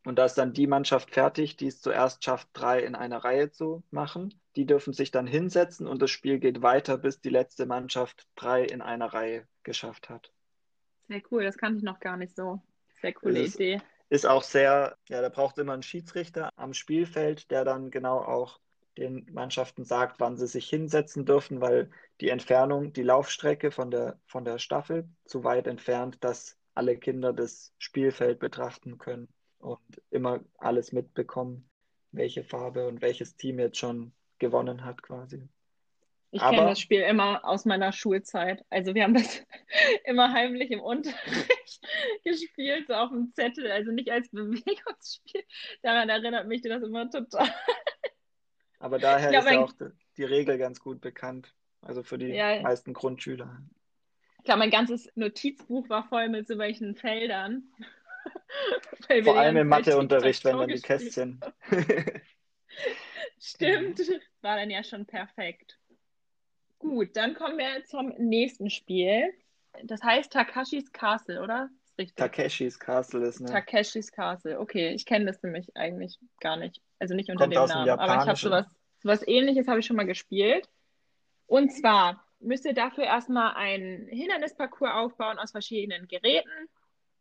Und 0.04 0.20
da 0.20 0.26
ist 0.26 0.38
dann 0.38 0.52
die 0.52 0.68
Mannschaft 0.68 1.12
fertig, 1.12 1.56
die 1.56 1.68
es 1.68 1.80
zuerst 1.80 2.26
schafft, 2.26 2.50
drei 2.52 2.82
in 2.82 2.96
einer 2.96 3.24
Reihe 3.24 3.52
zu 3.52 3.84
machen. 3.90 4.34
Die 4.58 4.66
dürfen 4.66 4.92
sich 4.92 5.12
dann 5.12 5.28
hinsetzen 5.28 5.88
und 5.88 6.02
das 6.02 6.12
Spiel 6.12 6.40
geht 6.40 6.62
weiter, 6.62 6.98
bis 6.98 7.22
die 7.22 7.30
letzte 7.30 7.66
Mannschaft 7.66 8.28
drei 8.36 8.66
in 8.66 8.82
einer 8.82 9.14
Reihe 9.14 9.48
geschafft 9.64 10.10
hat. 10.10 10.34
Sehr 11.08 11.22
cool, 11.32 11.44
das 11.44 11.58
kannte 11.58 11.78
ich 11.78 11.84
noch 11.84 12.00
gar 12.00 12.18
nicht 12.18 12.36
so. 12.36 12.62
Sehr 13.02 13.14
coole 13.14 13.42
ist, 13.42 13.56
Idee. 13.56 13.82
Ist 14.10 14.26
auch 14.26 14.44
sehr, 14.44 14.98
ja, 15.10 15.22
da 15.22 15.30
braucht 15.30 15.58
immer 15.58 15.74
einen 15.74 15.84
Schiedsrichter 15.84 16.50
am 16.56 16.74
Spielfeld, 16.74 17.52
der 17.52 17.66
dann 17.66 17.92
genau 17.92 18.20
auch 18.20 18.60
den 18.98 19.28
Mannschaften 19.32 19.86
sagt, 19.86 20.20
wann 20.20 20.38
sie 20.38 20.48
sich 20.48 20.70
hinsetzen 20.70 21.26
dürfen, 21.26 21.62
weil 21.62 21.90
die 22.22 22.30
Entfernung, 22.30 22.94
die 22.94 23.04
Laufstrecke 23.04 23.72
von 23.72 23.90
der, 23.90 24.20
von 24.26 24.46
der 24.46 24.60
Staffel 24.60 25.10
zu 25.26 25.44
weit 25.44 25.68
entfernt, 25.68 26.18
dass 26.22 26.58
alle 26.76 26.98
Kinder 26.98 27.34
das 27.34 27.74
Spielfeld 27.78 28.40
betrachten 28.40 28.98
können 28.98 29.28
und 29.60 29.80
immer 30.12 30.42
alles 30.58 30.92
mitbekommen, 30.92 31.68
welche 32.12 32.44
Farbe 32.44 32.88
und 32.88 33.02
welches 33.02 33.36
Team 33.36 33.60
jetzt 33.60 33.78
schon 33.78 34.14
gewonnen 34.38 34.86
hat 34.86 35.02
quasi. 35.02 35.48
Ich 36.34 36.42
kenne 36.42 36.66
das 36.66 36.80
Spiel 36.80 37.02
immer 37.02 37.46
aus 37.46 37.64
meiner 37.64 37.92
Schulzeit. 37.92 38.66
Also 38.72 38.96
wir 38.96 39.04
haben 39.04 39.14
das 39.14 39.46
immer 40.06 40.34
heimlich 40.34 40.72
im 40.72 40.80
Unterricht 40.80 41.88
gespielt, 42.24 42.88
so 42.88 42.96
auf 42.96 43.12
dem 43.12 43.32
Zettel, 43.36 43.70
also 43.70 43.92
nicht 43.92 44.10
als 44.10 44.30
Bewegungsspiel. 44.32 45.44
Daran 45.84 46.10
erinnert 46.10 46.48
mich 46.48 46.64
das 46.64 46.82
immer 46.82 47.08
total. 47.08 47.54
Aber 48.80 48.98
daher 48.98 49.30
glaub, 49.30 49.46
ist 49.46 49.52
ja 49.52 49.64
auch 49.64 49.74
die 50.18 50.24
Regel 50.24 50.58
ganz 50.58 50.80
gut 50.80 51.02
bekannt. 51.02 51.54
Also 51.82 52.02
für 52.02 52.18
die 52.18 52.30
ja, 52.30 52.62
meisten 52.62 52.94
Grundschüler. 52.94 53.62
Ich 54.40 54.46
glaube, 54.46 54.60
mein 54.60 54.72
ganzes 54.72 55.10
Notizbuch 55.14 55.88
war 55.90 56.08
voll 56.08 56.30
mit 56.30 56.48
so 56.48 56.58
welchen 56.58 56.96
Feldern. 56.96 57.72
Vor 59.24 59.38
allem 59.38 59.58
im 59.58 59.68
Matheunterricht, 59.68 60.44
wenn 60.46 60.58
dann 60.58 60.70
die 60.70 60.82
Kästchen. 60.82 61.42
Stimmt, 63.40 64.00
war 64.42 64.56
dann 64.56 64.72
ja 64.72 64.84
schon 64.84 65.06
perfekt. 65.06 65.78
Gut, 66.84 67.16
dann 67.16 67.34
kommen 67.34 67.58
wir 67.58 67.86
zum 67.86 68.10
nächsten 68.18 68.70
Spiel. 68.70 69.34
Das 69.86 70.04
heißt 70.04 70.34
Takashis 70.34 70.92
Castle, 70.92 71.42
oder? 71.42 71.70
Ist 71.86 71.98
richtig. 71.98 72.18
Takeshis 72.18 72.78
Castle 72.78 73.26
ist, 73.26 73.40
ne? 73.40 73.50
Takeshis 73.50 74.12
Castle, 74.12 74.60
okay. 74.60 74.90
Ich 74.90 75.06
kenne 75.06 75.26
das 75.26 75.42
nämlich 75.42 75.76
eigentlich 75.78 76.20
gar 76.42 76.58
nicht. 76.58 76.82
Also 77.00 77.16
nicht 77.16 77.30
unter 77.30 77.46
Kommt 77.46 77.56
dem 77.56 77.66
Namen. 77.68 77.90
Aber 77.90 78.22
ich 78.22 78.28
habe 78.28 78.38
sowas, 78.38 78.66
sowas 79.02 79.26
ähnliches 79.26 79.70
habe 79.70 79.80
ich 79.80 79.86
schon 79.86 79.96
mal 79.96 80.06
gespielt. 80.06 80.68
Und 81.48 81.72
zwar 81.72 82.26
müsst 82.42 82.66
ihr 82.66 82.74
dafür 82.74 83.06
erstmal 83.06 83.54
einen 83.56 84.06
Hindernisparcours 84.10 84.92
aufbauen 84.92 85.40
aus 85.40 85.52
verschiedenen 85.52 86.10
Geräten. 86.10 86.68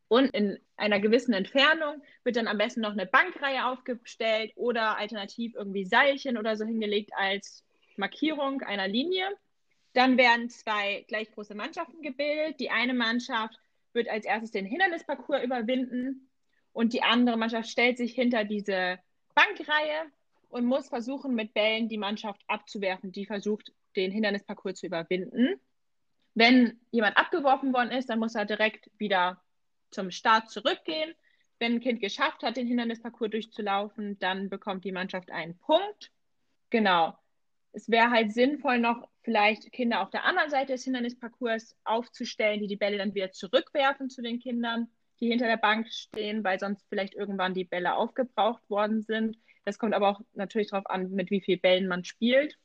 Und 0.08 0.26
in 0.34 0.58
einer 0.76 0.98
gewissen 0.98 1.34
Entfernung 1.34 2.02
wird 2.24 2.34
dann 2.34 2.48
am 2.48 2.58
besten 2.58 2.80
noch 2.80 2.92
eine 2.92 3.06
Bankreihe 3.06 3.64
aufgestellt 3.66 4.50
oder 4.56 4.98
alternativ 4.98 5.54
irgendwie 5.54 5.84
Seilchen 5.84 6.36
oder 6.36 6.56
so 6.56 6.64
hingelegt 6.64 7.12
als 7.16 7.64
Markierung 7.96 8.60
einer 8.62 8.88
Linie. 8.88 9.24
Dann 9.92 10.16
werden 10.16 10.48
zwei 10.48 11.04
gleich 11.08 11.30
große 11.32 11.54
Mannschaften 11.54 12.02
gebildet. 12.02 12.60
Die 12.60 12.70
eine 12.70 12.94
Mannschaft 12.94 13.58
wird 13.92 14.08
als 14.08 14.24
erstes 14.24 14.50
den 14.50 14.64
Hindernisparcours 14.64 15.42
überwinden 15.42 16.30
und 16.72 16.92
die 16.92 17.02
andere 17.02 17.36
Mannschaft 17.36 17.68
stellt 17.68 17.98
sich 17.98 18.14
hinter 18.14 18.44
diese 18.44 18.98
Bankreihe 19.34 20.10
und 20.48 20.64
muss 20.64 20.88
versuchen, 20.88 21.34
mit 21.34 21.54
Bällen 21.54 21.88
die 21.88 21.98
Mannschaft 21.98 22.42
abzuwerfen, 22.46 23.12
die 23.12 23.26
versucht, 23.26 23.72
den 23.96 24.10
Hindernisparcours 24.10 24.80
zu 24.80 24.86
überwinden. 24.86 25.60
Wenn 26.34 26.80
jemand 26.90 27.16
abgeworfen 27.16 27.74
worden 27.74 27.90
ist, 27.90 28.08
dann 28.08 28.18
muss 28.18 28.34
er 28.34 28.46
direkt 28.46 28.90
wieder 28.98 29.42
zum 29.90 30.10
Start 30.10 30.50
zurückgehen. 30.50 31.14
Wenn 31.58 31.74
ein 31.74 31.80
Kind 31.80 32.00
geschafft 32.00 32.42
hat, 32.42 32.56
den 32.56 32.66
Hindernisparcours 32.66 33.30
durchzulaufen, 33.30 34.18
dann 34.18 34.48
bekommt 34.48 34.84
die 34.84 34.92
Mannschaft 34.92 35.30
einen 35.30 35.58
Punkt. 35.58 36.10
Genau. 36.70 37.16
Es 37.72 37.90
wäre 37.90 38.10
halt 38.10 38.32
sinnvoll, 38.32 38.78
noch 38.78 39.08
vielleicht 39.22 39.70
Kinder 39.72 40.00
auf 40.00 40.10
der 40.10 40.24
anderen 40.24 40.50
Seite 40.50 40.72
des 40.72 40.84
Hindernisparcours 40.84 41.76
aufzustellen, 41.84 42.60
die 42.60 42.66
die 42.66 42.76
Bälle 42.76 42.98
dann 42.98 43.14
wieder 43.14 43.32
zurückwerfen 43.32 44.10
zu 44.10 44.22
den 44.22 44.40
Kindern, 44.40 44.88
die 45.20 45.28
hinter 45.28 45.46
der 45.46 45.56
Bank 45.56 45.88
stehen, 45.88 46.42
weil 46.42 46.58
sonst 46.58 46.84
vielleicht 46.88 47.14
irgendwann 47.14 47.54
die 47.54 47.64
Bälle 47.64 47.94
aufgebraucht 47.94 48.68
worden 48.68 49.02
sind. 49.02 49.38
Das 49.64 49.78
kommt 49.78 49.94
aber 49.94 50.08
auch 50.08 50.20
natürlich 50.34 50.70
darauf 50.70 50.90
an, 50.90 51.10
mit 51.12 51.30
wie 51.30 51.40
vielen 51.40 51.60
Bällen 51.60 51.86
man 51.86 52.04
spielt. 52.04 52.58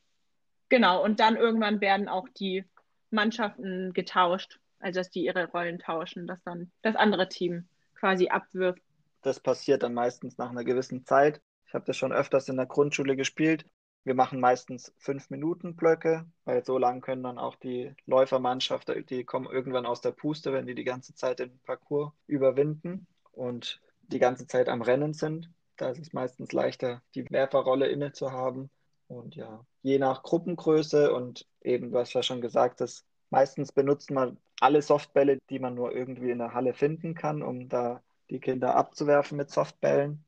Genau, 0.70 1.04
und 1.04 1.20
dann 1.20 1.36
irgendwann 1.36 1.80
werden 1.82 2.10
auch 2.10 2.28
die 2.30 2.66
Mannschaften 3.12 3.94
getauscht, 3.94 4.60
also 4.80 5.00
dass 5.00 5.10
die 5.10 5.24
ihre 5.24 5.50
Rollen 5.52 5.80
tauschen, 5.80 6.28
dass 6.28 6.44
dann 6.44 6.72
das 6.82 6.96
andere 6.96 7.30
Team 7.30 7.68
quasi 7.96 8.28
abwirft. 8.30 8.82
Das 9.22 9.40
passiert 9.40 9.84
dann 9.84 9.94
meistens 9.94 10.38
nach 10.38 10.50
einer 10.50 10.64
gewissen 10.64 11.06
Zeit. 11.06 11.42
Ich 11.68 11.74
habe 11.74 11.86
das 11.86 11.98
schon 11.98 12.14
öfters 12.14 12.50
in 12.50 12.58
der 12.58 12.66
Grundschule 12.66 13.16
gespielt. 13.16 13.66
Wir 14.08 14.16
machen 14.16 14.40
meistens 14.40 14.94
fünf 15.00 15.30
Minuten 15.30 15.76
Blöcke, 15.76 16.26
weil 16.46 16.64
so 16.64 16.78
lang 16.78 17.02
können 17.02 17.24
dann 17.24 17.38
auch 17.38 17.58
die 17.58 17.94
Läufermannschaft, 18.06 18.90
die 19.10 19.26
kommen 19.26 19.52
irgendwann 19.52 19.86
aus 19.86 20.00
der 20.00 20.12
Puste, 20.12 20.54
wenn 20.54 20.66
die 20.66 20.76
die 20.76 20.86
ganze 20.86 21.14
Zeit 21.14 21.40
den 21.40 21.60
Parcours 21.66 22.14
überwinden 22.26 23.06
und 23.34 23.82
die 24.04 24.20
ganze 24.20 24.48
Zeit 24.48 24.70
am 24.70 24.82
Rennen 24.82 25.14
sind. 25.14 25.52
Da 25.76 25.90
ist 25.90 26.00
es 26.00 26.14
meistens 26.14 26.54
leichter, 26.54 27.02
die 27.16 27.30
Werferrolle 27.30 27.88
inne 27.88 28.14
zu 28.14 28.32
haben. 28.32 28.70
Und 29.10 29.36
ja, 29.36 29.66
je 29.82 30.00
nach 30.00 30.24
Gruppengröße 30.24 31.14
und 31.14 31.46
eben, 31.62 31.94
hast 31.94 32.14
ja 32.14 32.24
schon 32.24 32.40
gesagt, 32.40 32.80
dass 32.80 33.04
meistens 33.30 33.74
benutzt 33.74 34.10
man 34.10 34.38
alle 34.62 34.82
Softbälle, 34.82 35.38
die 35.50 35.60
man 35.60 35.76
nur 35.76 35.92
irgendwie 35.92 36.32
in 36.32 36.38
der 36.38 36.54
Halle 36.54 36.74
finden 36.74 37.14
kann, 37.14 37.42
um 37.44 37.68
da 37.68 38.02
die 38.30 38.40
Kinder 38.40 38.74
abzuwerfen 38.76 39.36
mit 39.36 39.50
Softbällen. 39.50 40.24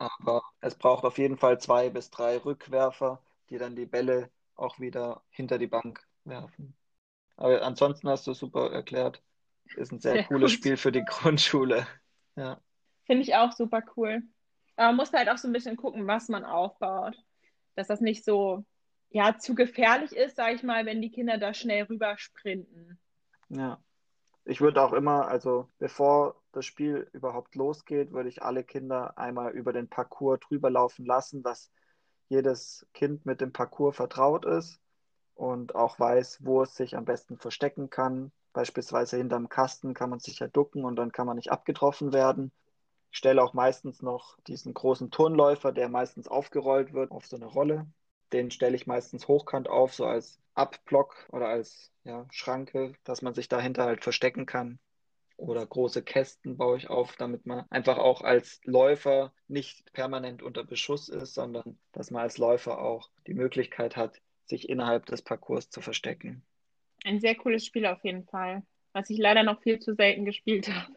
Aber 0.00 0.42
es 0.60 0.74
braucht 0.74 1.04
auf 1.04 1.18
jeden 1.18 1.36
Fall 1.36 1.60
zwei 1.60 1.90
bis 1.90 2.10
drei 2.10 2.38
Rückwerfer, 2.38 3.20
die 3.50 3.58
dann 3.58 3.76
die 3.76 3.86
Bälle 3.86 4.30
auch 4.56 4.80
wieder 4.80 5.22
hinter 5.30 5.58
die 5.58 5.66
Bank 5.66 6.06
werfen. 6.24 6.74
Aber 7.36 7.62
ansonsten 7.62 8.08
hast 8.08 8.26
du 8.26 8.34
super 8.34 8.72
erklärt. 8.72 9.22
Ist 9.76 9.92
ein 9.92 10.00
sehr, 10.00 10.14
sehr 10.14 10.24
cooles 10.24 10.52
gut. 10.52 10.58
Spiel 10.58 10.76
für 10.76 10.92
die 10.92 11.04
Grundschule. 11.06 11.86
Ja. 12.36 12.60
Finde 13.04 13.22
ich 13.22 13.34
auch 13.34 13.52
super 13.52 13.82
cool. 13.96 14.22
Aber 14.76 14.88
man 14.88 14.96
muss 14.96 15.12
halt 15.12 15.28
auch 15.28 15.38
so 15.38 15.48
ein 15.48 15.52
bisschen 15.52 15.76
gucken, 15.76 16.06
was 16.06 16.28
man 16.28 16.44
aufbaut 16.44 17.16
dass 17.80 17.88
das 17.88 18.00
nicht 18.00 18.24
so 18.24 18.64
ja, 19.10 19.38
zu 19.38 19.54
gefährlich 19.54 20.12
ist, 20.12 20.36
sage 20.36 20.54
ich 20.54 20.62
mal, 20.62 20.86
wenn 20.86 21.02
die 21.02 21.10
Kinder 21.10 21.38
da 21.38 21.54
schnell 21.54 21.84
rüber 21.84 22.16
sprinten. 22.18 22.98
Ja. 23.48 23.82
Ich 24.44 24.60
würde 24.60 24.82
auch 24.82 24.92
immer, 24.92 25.28
also 25.28 25.68
bevor 25.78 26.34
das 26.52 26.64
Spiel 26.64 27.08
überhaupt 27.12 27.54
losgeht, 27.54 28.12
würde 28.12 28.28
ich 28.28 28.42
alle 28.42 28.64
Kinder 28.64 29.16
einmal 29.18 29.52
über 29.52 29.72
den 29.72 29.88
Parcours 29.88 30.40
drüber 30.40 30.70
laufen 30.70 31.04
lassen, 31.04 31.42
dass 31.42 31.70
jedes 32.28 32.86
Kind 32.94 33.26
mit 33.26 33.40
dem 33.40 33.52
Parcours 33.52 33.96
vertraut 33.96 34.44
ist 34.44 34.80
und 35.34 35.74
auch 35.74 35.98
weiß, 35.98 36.38
wo 36.42 36.62
es 36.62 36.74
sich 36.74 36.96
am 36.96 37.04
besten 37.04 37.38
verstecken 37.38 37.90
kann. 37.90 38.32
Beispielsweise 38.52 39.16
hinterm 39.16 39.48
Kasten 39.48 39.94
kann 39.94 40.10
man 40.10 40.20
sich 40.20 40.38
ja 40.38 40.48
ducken 40.48 40.84
und 40.84 40.96
dann 40.96 41.12
kann 41.12 41.26
man 41.26 41.36
nicht 41.36 41.52
abgetroffen 41.52 42.12
werden. 42.12 42.52
Ich 43.12 43.18
stelle 43.18 43.42
auch 43.42 43.54
meistens 43.54 44.02
noch 44.02 44.38
diesen 44.46 44.74
großen 44.74 45.10
Turnläufer, 45.10 45.72
der 45.72 45.88
meistens 45.88 46.28
aufgerollt 46.28 46.92
wird, 46.92 47.10
auf 47.10 47.26
so 47.26 47.36
eine 47.36 47.46
Rolle. 47.46 47.86
Den 48.32 48.50
stelle 48.50 48.76
ich 48.76 48.86
meistens 48.86 49.26
hochkant 49.28 49.68
auf, 49.68 49.94
so 49.94 50.04
als 50.04 50.38
Abblock 50.60 51.26
oder 51.32 51.48
als 51.48 51.90
ja, 52.04 52.26
Schranke, 52.30 52.92
dass 53.04 53.22
man 53.22 53.34
sich 53.34 53.48
dahinter 53.48 53.84
halt 53.84 54.02
verstecken 54.02 54.46
kann. 54.46 54.78
Oder 55.36 55.64
große 55.64 56.02
Kästen 56.02 56.58
baue 56.58 56.76
ich 56.76 56.90
auf, 56.90 57.16
damit 57.16 57.46
man 57.46 57.64
einfach 57.70 57.96
auch 57.96 58.20
als 58.20 58.60
Läufer 58.64 59.32
nicht 59.48 59.90
permanent 59.94 60.42
unter 60.42 60.64
Beschuss 60.64 61.08
ist, 61.08 61.32
sondern 61.32 61.78
dass 61.92 62.10
man 62.10 62.22
als 62.22 62.36
Läufer 62.36 62.78
auch 62.78 63.08
die 63.26 63.32
Möglichkeit 63.32 63.96
hat, 63.96 64.20
sich 64.44 64.68
innerhalb 64.68 65.06
des 65.06 65.22
Parcours 65.22 65.70
zu 65.70 65.80
verstecken. 65.80 66.42
Ein 67.04 67.20
sehr 67.20 67.34
cooles 67.36 67.64
Spiel 67.64 67.86
auf 67.86 68.04
jeden 68.04 68.26
Fall, 68.26 68.62
was 68.92 69.08
ich 69.08 69.16
leider 69.16 69.42
noch 69.42 69.62
viel 69.62 69.78
zu 69.78 69.94
selten 69.94 70.26
gespielt 70.26 70.68
habe. 70.68 70.94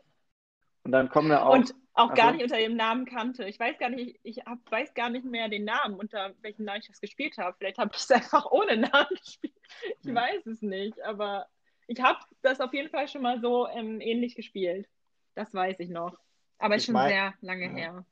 Und 0.84 0.91
dann 0.91 1.08
kommen 1.08 1.29
wir 1.29 1.46
auch. 1.46 1.53
Und 1.53 1.74
auch 1.94 2.10
also, 2.10 2.22
gar 2.22 2.32
nicht 2.32 2.44
unter 2.44 2.58
dem 2.58 2.76
Namen 2.76 3.06
kannte. 3.06 3.46
Ich 3.46 3.60
weiß 3.60 3.78
gar 3.78 3.90
nicht, 3.90 4.20
ich 4.24 4.40
hab, 4.46 4.60
weiß 4.72 4.94
gar 4.94 5.10
nicht 5.10 5.26
mehr 5.26 5.48
den 5.48 5.66
Namen, 5.66 5.96
unter 5.96 6.34
welchem 6.42 6.66
Namen 6.66 6.80
ich 6.82 6.88
das 6.88 7.00
gespielt 7.00 7.38
habe. 7.38 7.56
Vielleicht 7.58 7.78
habe 7.78 7.92
ich 7.94 8.02
es 8.02 8.12
einfach 8.12 8.52
ohne 8.52 8.78
Namen 8.78 9.16
gespielt. 9.24 9.54
Ich 10.02 10.08
hm. 10.08 10.16
weiß 10.16 10.46
es 10.48 10.62
nicht, 10.62 11.02
aber 11.04 11.48
ich 11.88 12.02
habe 12.02 12.20
das 12.42 12.62
auf 12.62 12.74
jeden 12.74 12.90
Fall 12.90 13.08
schon 13.08 13.22
mal 13.22 13.40
so 13.42 13.68
ähm, 13.68 14.02
ähnlich 14.02 14.36
gespielt. 14.36 14.88
Das 15.36 15.54
weiß 15.54 15.80
ich 15.80 15.90
noch. 15.90 16.18
Aber 16.58 16.76
ist 16.76 16.86
schon 16.86 16.94
mein, 16.94 17.10
sehr 17.10 17.34
lange 17.42 17.66
ja. 17.66 17.72
her. 17.72 18.06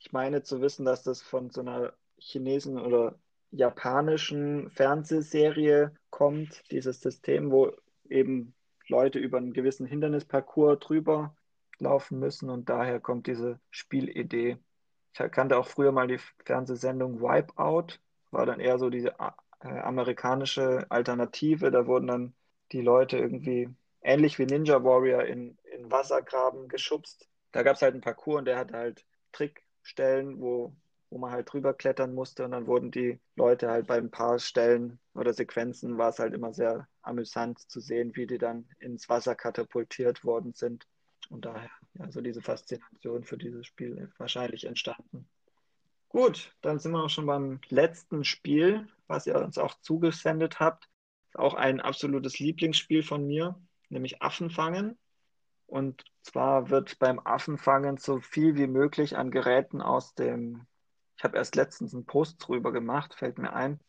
Ich 0.00 0.12
meine 0.12 0.42
zu 0.42 0.60
wissen, 0.60 0.84
dass 0.84 1.02
das 1.02 1.22
von 1.22 1.50
so 1.50 1.60
einer 1.60 1.94
chinesischen 2.18 2.78
oder 2.78 3.18
japanischen 3.50 4.70
Fernsehserie 4.70 5.94
kommt, 6.10 6.62
dieses 6.70 7.00
System, 7.00 7.50
wo 7.50 7.72
eben 8.08 8.54
Leute 8.88 9.18
über 9.18 9.38
einen 9.38 9.52
gewissen 9.52 9.86
Hindernisparcours 9.86 10.80
drüber 10.80 11.34
laufen 11.78 12.18
müssen 12.18 12.50
und 12.50 12.68
daher 12.68 13.00
kommt 13.00 13.26
diese 13.26 13.60
Spielidee. 13.70 14.58
Ich 15.12 15.30
kannte 15.30 15.58
auch 15.58 15.68
früher 15.68 15.92
mal 15.92 16.08
die 16.08 16.18
Fernsehsendung 16.44 17.20
Wipeout, 17.20 17.98
war 18.30 18.46
dann 18.46 18.60
eher 18.60 18.78
so 18.78 18.90
diese 18.90 19.14
äh, 19.60 19.68
amerikanische 19.68 20.86
Alternative. 20.90 21.70
Da 21.70 21.86
wurden 21.86 22.06
dann 22.08 22.34
die 22.72 22.80
Leute 22.82 23.18
irgendwie 23.18 23.68
ähnlich 24.02 24.38
wie 24.38 24.46
Ninja 24.46 24.82
Warrior 24.84 25.24
in, 25.24 25.56
in 25.74 25.90
Wassergraben 25.90 26.68
geschubst. 26.68 27.28
Da 27.52 27.62
gab 27.62 27.76
es 27.76 27.82
halt 27.82 27.94
einen 27.94 28.02
Parcours 28.02 28.38
und 28.40 28.44
der 28.46 28.58
hat 28.58 28.72
halt 28.72 29.04
Trickstellen, 29.32 30.40
wo, 30.40 30.74
wo 31.10 31.18
man 31.18 31.30
halt 31.30 31.52
drüber 31.52 31.74
klettern 31.74 32.14
musste 32.14 32.44
und 32.44 32.50
dann 32.50 32.66
wurden 32.66 32.90
die 32.90 33.20
Leute 33.36 33.70
halt 33.70 33.86
bei 33.86 33.96
ein 33.96 34.10
paar 34.10 34.38
Stellen 34.38 34.98
oder 35.14 35.32
Sequenzen 35.32 35.96
war 35.96 36.10
es 36.10 36.18
halt 36.18 36.34
immer 36.34 36.52
sehr 36.52 36.88
amüsant 37.02 37.60
zu 37.70 37.80
sehen, 37.80 38.16
wie 38.16 38.26
die 38.26 38.38
dann 38.38 38.68
ins 38.80 39.08
Wasser 39.08 39.34
katapultiert 39.34 40.24
worden 40.24 40.52
sind. 40.54 40.86
Und 41.30 41.44
daher, 41.44 41.70
ja, 41.94 42.10
so 42.10 42.20
diese 42.20 42.42
Faszination 42.42 43.24
für 43.24 43.38
dieses 43.38 43.66
Spiel 43.66 44.10
wahrscheinlich 44.18 44.64
entstanden. 44.64 45.28
Gut, 46.08 46.54
dann 46.60 46.78
sind 46.78 46.92
wir 46.92 47.02
auch 47.02 47.10
schon 47.10 47.26
beim 47.26 47.60
letzten 47.68 48.24
Spiel, 48.24 48.86
was 49.08 49.26
ihr 49.26 49.36
uns 49.36 49.58
auch 49.58 49.74
zugesendet 49.80 50.60
habt. 50.60 50.88
Auch 51.34 51.54
ein 51.54 51.80
absolutes 51.80 52.38
Lieblingsspiel 52.38 53.02
von 53.02 53.26
mir, 53.26 53.60
nämlich 53.88 54.22
Affenfangen. 54.22 54.96
Und 55.66 56.04
zwar 56.22 56.70
wird 56.70 56.98
beim 57.00 57.18
Affenfangen 57.18 57.96
so 57.96 58.20
viel 58.20 58.56
wie 58.56 58.68
möglich 58.68 59.16
an 59.16 59.30
Geräten 59.30 59.82
aus 59.82 60.14
dem, 60.14 60.66
ich 61.16 61.24
habe 61.24 61.36
erst 61.36 61.56
letztens 61.56 61.94
einen 61.94 62.06
Post 62.06 62.46
drüber 62.46 62.70
gemacht, 62.70 63.14
fällt 63.14 63.38
mir 63.38 63.52
ein, 63.52 63.80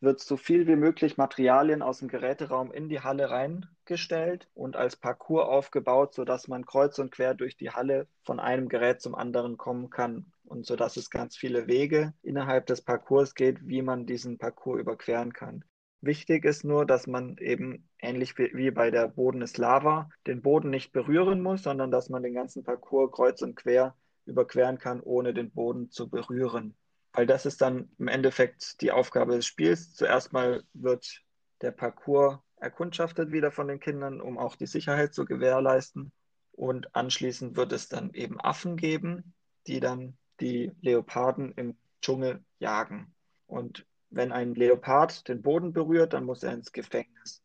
wird 0.00 0.20
so 0.20 0.36
viel 0.36 0.66
wie 0.66 0.76
möglich 0.76 1.16
Materialien 1.16 1.82
aus 1.82 1.98
dem 1.98 2.08
Geräteraum 2.08 2.72
in 2.72 2.88
die 2.88 3.00
Halle 3.00 3.30
reingestellt 3.30 4.48
und 4.54 4.76
als 4.76 4.96
Parcours 4.96 5.48
aufgebaut, 5.48 6.14
sodass 6.14 6.46
man 6.46 6.64
kreuz 6.64 6.98
und 6.98 7.10
quer 7.10 7.34
durch 7.34 7.56
die 7.56 7.70
Halle 7.70 8.06
von 8.22 8.38
einem 8.38 8.68
Gerät 8.68 9.00
zum 9.00 9.14
anderen 9.14 9.56
kommen 9.56 9.90
kann 9.90 10.32
und 10.44 10.66
sodass 10.66 10.96
es 10.96 11.10
ganz 11.10 11.36
viele 11.36 11.66
Wege 11.66 12.14
innerhalb 12.22 12.66
des 12.66 12.80
Parcours 12.80 13.34
geht, 13.34 13.66
wie 13.66 13.82
man 13.82 14.06
diesen 14.06 14.38
Parcours 14.38 14.80
überqueren 14.80 15.32
kann. 15.32 15.64
Wichtig 16.00 16.44
ist 16.44 16.64
nur, 16.64 16.86
dass 16.86 17.08
man 17.08 17.36
eben 17.38 17.88
ähnlich 17.98 18.38
wie 18.38 18.70
bei 18.70 18.92
der 18.92 19.08
Boden 19.08 19.42
ist 19.42 19.58
Lava 19.58 20.08
den 20.28 20.42
Boden 20.42 20.70
nicht 20.70 20.92
berühren 20.92 21.40
muss, 21.40 21.64
sondern 21.64 21.90
dass 21.90 22.08
man 22.08 22.22
den 22.22 22.34
ganzen 22.34 22.62
Parcours 22.62 23.10
kreuz 23.10 23.42
und 23.42 23.56
quer 23.56 23.96
überqueren 24.24 24.78
kann, 24.78 25.00
ohne 25.00 25.34
den 25.34 25.50
Boden 25.50 25.90
zu 25.90 26.08
berühren 26.08 26.76
weil 27.12 27.26
das 27.26 27.46
ist 27.46 27.60
dann 27.60 27.90
im 27.98 28.08
Endeffekt 28.08 28.80
die 28.80 28.92
Aufgabe 28.92 29.36
des 29.36 29.46
Spiels. 29.46 29.94
Zuerst 29.94 30.32
mal 30.32 30.62
wird 30.74 31.22
der 31.62 31.72
Parcours 31.72 32.38
erkundschaftet 32.56 33.32
wieder 33.32 33.50
von 33.50 33.68
den 33.68 33.80
Kindern, 33.80 34.20
um 34.20 34.38
auch 34.38 34.56
die 34.56 34.66
Sicherheit 34.66 35.14
zu 35.14 35.24
gewährleisten. 35.24 36.12
Und 36.52 36.94
anschließend 36.94 37.56
wird 37.56 37.72
es 37.72 37.88
dann 37.88 38.12
eben 38.14 38.40
Affen 38.40 38.76
geben, 38.76 39.34
die 39.66 39.80
dann 39.80 40.16
die 40.40 40.72
Leoparden 40.80 41.52
im 41.52 41.76
Dschungel 42.02 42.44
jagen. 42.58 43.14
Und 43.46 43.86
wenn 44.10 44.32
ein 44.32 44.54
Leopard 44.54 45.28
den 45.28 45.42
Boden 45.42 45.72
berührt, 45.72 46.12
dann 46.12 46.24
muss 46.24 46.42
er 46.42 46.52
ins 46.52 46.72
Gefängnis. 46.72 47.42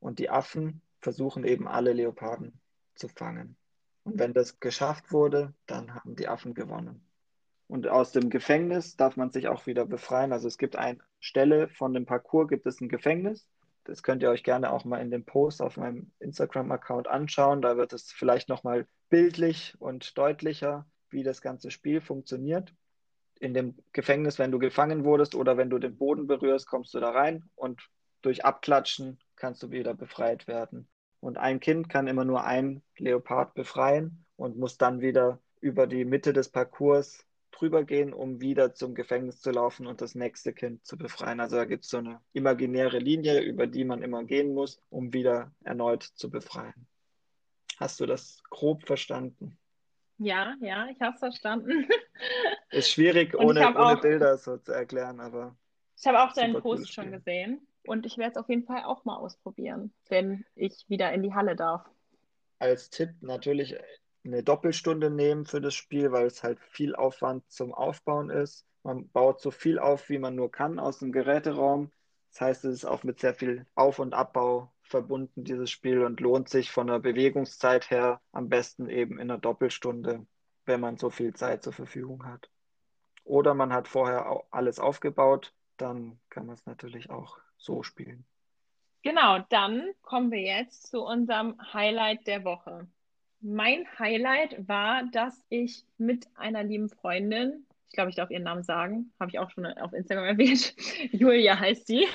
Und 0.00 0.18
die 0.18 0.30
Affen 0.30 0.82
versuchen 1.00 1.44
eben 1.44 1.68
alle 1.68 1.92
Leoparden 1.92 2.60
zu 2.94 3.08
fangen. 3.08 3.56
Und 4.04 4.18
wenn 4.18 4.34
das 4.34 4.58
geschafft 4.60 5.12
wurde, 5.12 5.54
dann 5.66 5.94
haben 5.94 6.16
die 6.16 6.28
Affen 6.28 6.54
gewonnen. 6.54 7.06
Und 7.72 7.88
aus 7.88 8.12
dem 8.12 8.28
Gefängnis 8.28 8.98
darf 8.98 9.16
man 9.16 9.30
sich 9.30 9.48
auch 9.48 9.64
wieder 9.64 9.86
befreien. 9.86 10.34
Also 10.34 10.46
es 10.46 10.58
gibt 10.58 10.76
eine 10.76 10.98
Stelle 11.20 11.70
von 11.70 11.94
dem 11.94 12.04
Parcours, 12.04 12.48
gibt 12.48 12.66
es 12.66 12.82
ein 12.82 12.90
Gefängnis. 12.90 13.48
Das 13.84 14.02
könnt 14.02 14.22
ihr 14.22 14.28
euch 14.28 14.44
gerne 14.44 14.70
auch 14.70 14.84
mal 14.84 15.00
in 15.00 15.10
dem 15.10 15.24
Post 15.24 15.62
auf 15.62 15.78
meinem 15.78 16.12
Instagram-Account 16.18 17.08
anschauen. 17.08 17.62
Da 17.62 17.78
wird 17.78 17.94
es 17.94 18.12
vielleicht 18.12 18.50
nochmal 18.50 18.86
bildlich 19.08 19.74
und 19.78 20.18
deutlicher, 20.18 20.84
wie 21.08 21.22
das 21.22 21.40
ganze 21.40 21.70
Spiel 21.70 22.02
funktioniert. 22.02 22.74
In 23.40 23.54
dem 23.54 23.78
Gefängnis, 23.94 24.38
wenn 24.38 24.52
du 24.52 24.58
gefangen 24.58 25.06
wurdest 25.06 25.34
oder 25.34 25.56
wenn 25.56 25.70
du 25.70 25.78
den 25.78 25.96
Boden 25.96 26.26
berührst, 26.26 26.66
kommst 26.66 26.92
du 26.92 27.00
da 27.00 27.08
rein 27.08 27.42
und 27.54 27.88
durch 28.20 28.44
Abklatschen 28.44 29.18
kannst 29.34 29.62
du 29.62 29.70
wieder 29.70 29.94
befreit 29.94 30.46
werden. 30.46 30.88
Und 31.20 31.38
ein 31.38 31.58
Kind 31.58 31.88
kann 31.88 32.06
immer 32.06 32.26
nur 32.26 32.44
ein 32.44 32.82
Leopard 32.98 33.54
befreien 33.54 34.26
und 34.36 34.58
muss 34.58 34.76
dann 34.76 35.00
wieder 35.00 35.38
über 35.62 35.86
die 35.86 36.04
Mitte 36.04 36.34
des 36.34 36.50
Parcours 36.50 37.24
drüber 37.52 37.84
gehen, 37.84 38.12
um 38.12 38.40
wieder 38.40 38.74
zum 38.74 38.94
Gefängnis 38.94 39.40
zu 39.40 39.50
laufen 39.50 39.86
und 39.86 40.00
das 40.00 40.14
nächste 40.14 40.52
Kind 40.52 40.84
zu 40.84 40.96
befreien. 40.96 41.40
Also 41.40 41.56
da 41.56 41.64
gibt 41.64 41.84
es 41.84 41.90
so 41.90 41.98
eine 41.98 42.20
imaginäre 42.32 42.98
Linie, 42.98 43.40
über 43.40 43.66
die 43.66 43.84
man 43.84 44.02
immer 44.02 44.24
gehen 44.24 44.54
muss, 44.54 44.80
um 44.90 45.12
wieder 45.12 45.52
erneut 45.62 46.02
zu 46.02 46.30
befreien. 46.30 46.86
Hast 47.78 48.00
du 48.00 48.06
das 48.06 48.42
grob 48.50 48.86
verstanden? 48.86 49.58
Ja, 50.18 50.54
ja, 50.60 50.86
ich 50.88 51.00
habe 51.00 51.14
es 51.14 51.20
verstanden. 51.20 51.88
Ist 52.70 52.90
schwierig, 52.90 53.34
ohne, 53.34 53.68
ohne 53.68 53.78
auch, 53.78 54.00
Bilder 54.00 54.38
so 54.38 54.56
zu 54.56 54.72
erklären, 54.72 55.20
aber. 55.20 55.56
Ich 55.98 56.06
habe 56.06 56.22
auch 56.22 56.32
deinen 56.32 56.60
Post 56.60 56.92
schon 56.92 57.10
gesehen 57.10 57.66
und 57.84 58.06
ich 58.06 58.18
werde 58.18 58.32
es 58.32 58.36
auf 58.36 58.48
jeden 58.48 58.64
Fall 58.64 58.84
auch 58.84 59.04
mal 59.04 59.16
ausprobieren, 59.16 59.92
wenn 60.08 60.44
ich 60.54 60.84
wieder 60.88 61.12
in 61.12 61.22
die 61.22 61.34
Halle 61.34 61.56
darf. 61.56 61.84
Als 62.58 62.90
Tipp 62.90 63.10
natürlich 63.20 63.76
eine 64.24 64.42
Doppelstunde 64.42 65.10
nehmen 65.10 65.46
für 65.46 65.60
das 65.60 65.74
Spiel, 65.74 66.12
weil 66.12 66.26
es 66.26 66.42
halt 66.42 66.60
viel 66.60 66.94
Aufwand 66.94 67.50
zum 67.50 67.74
Aufbauen 67.74 68.30
ist. 68.30 68.66
Man 68.82 69.08
baut 69.10 69.40
so 69.40 69.50
viel 69.50 69.78
auf, 69.78 70.08
wie 70.08 70.18
man 70.18 70.34
nur 70.34 70.50
kann 70.50 70.78
aus 70.78 70.98
dem 70.98 71.12
Geräteraum. 71.12 71.90
Das 72.30 72.40
heißt, 72.40 72.64
es 72.64 72.74
ist 72.74 72.84
auch 72.84 73.02
mit 73.02 73.20
sehr 73.20 73.34
viel 73.34 73.66
Auf- 73.74 73.98
und 73.98 74.14
Abbau 74.14 74.72
verbunden, 74.82 75.44
dieses 75.44 75.70
Spiel, 75.70 76.02
und 76.04 76.20
lohnt 76.20 76.48
sich 76.48 76.70
von 76.70 76.86
der 76.86 76.98
Bewegungszeit 76.98 77.90
her 77.90 78.20
am 78.32 78.48
besten 78.48 78.88
eben 78.88 79.18
in 79.18 79.30
einer 79.30 79.38
Doppelstunde, 79.38 80.26
wenn 80.64 80.80
man 80.80 80.96
so 80.96 81.10
viel 81.10 81.34
Zeit 81.34 81.62
zur 81.62 81.72
Verfügung 81.72 82.24
hat. 82.24 82.48
Oder 83.24 83.54
man 83.54 83.72
hat 83.72 83.88
vorher 83.88 84.44
alles 84.50 84.78
aufgebaut, 84.78 85.52
dann 85.76 86.18
kann 86.28 86.46
man 86.46 86.54
es 86.54 86.66
natürlich 86.66 87.10
auch 87.10 87.38
so 87.56 87.82
spielen. 87.82 88.24
Genau, 89.02 89.40
dann 89.48 89.90
kommen 90.02 90.30
wir 90.30 90.40
jetzt 90.40 90.88
zu 90.88 91.02
unserem 91.02 91.56
Highlight 91.72 92.26
der 92.26 92.44
Woche. 92.44 92.86
Mein 93.44 93.88
Highlight 93.98 94.68
war, 94.68 95.02
dass 95.10 95.44
ich 95.48 95.84
mit 95.98 96.28
einer 96.36 96.62
lieben 96.62 96.88
Freundin, 96.88 97.66
ich 97.88 97.94
glaube, 97.94 98.10
ich 98.10 98.14
darf 98.14 98.30
ihren 98.30 98.44
Namen 98.44 98.62
sagen, 98.62 99.12
habe 99.18 99.32
ich 99.32 99.40
auch 99.40 99.50
schon 99.50 99.66
auf 99.66 99.92
Instagram 99.92 100.24
erwähnt, 100.38 100.76
Julia 101.10 101.58
heißt 101.58 101.88
sie, 101.88 102.06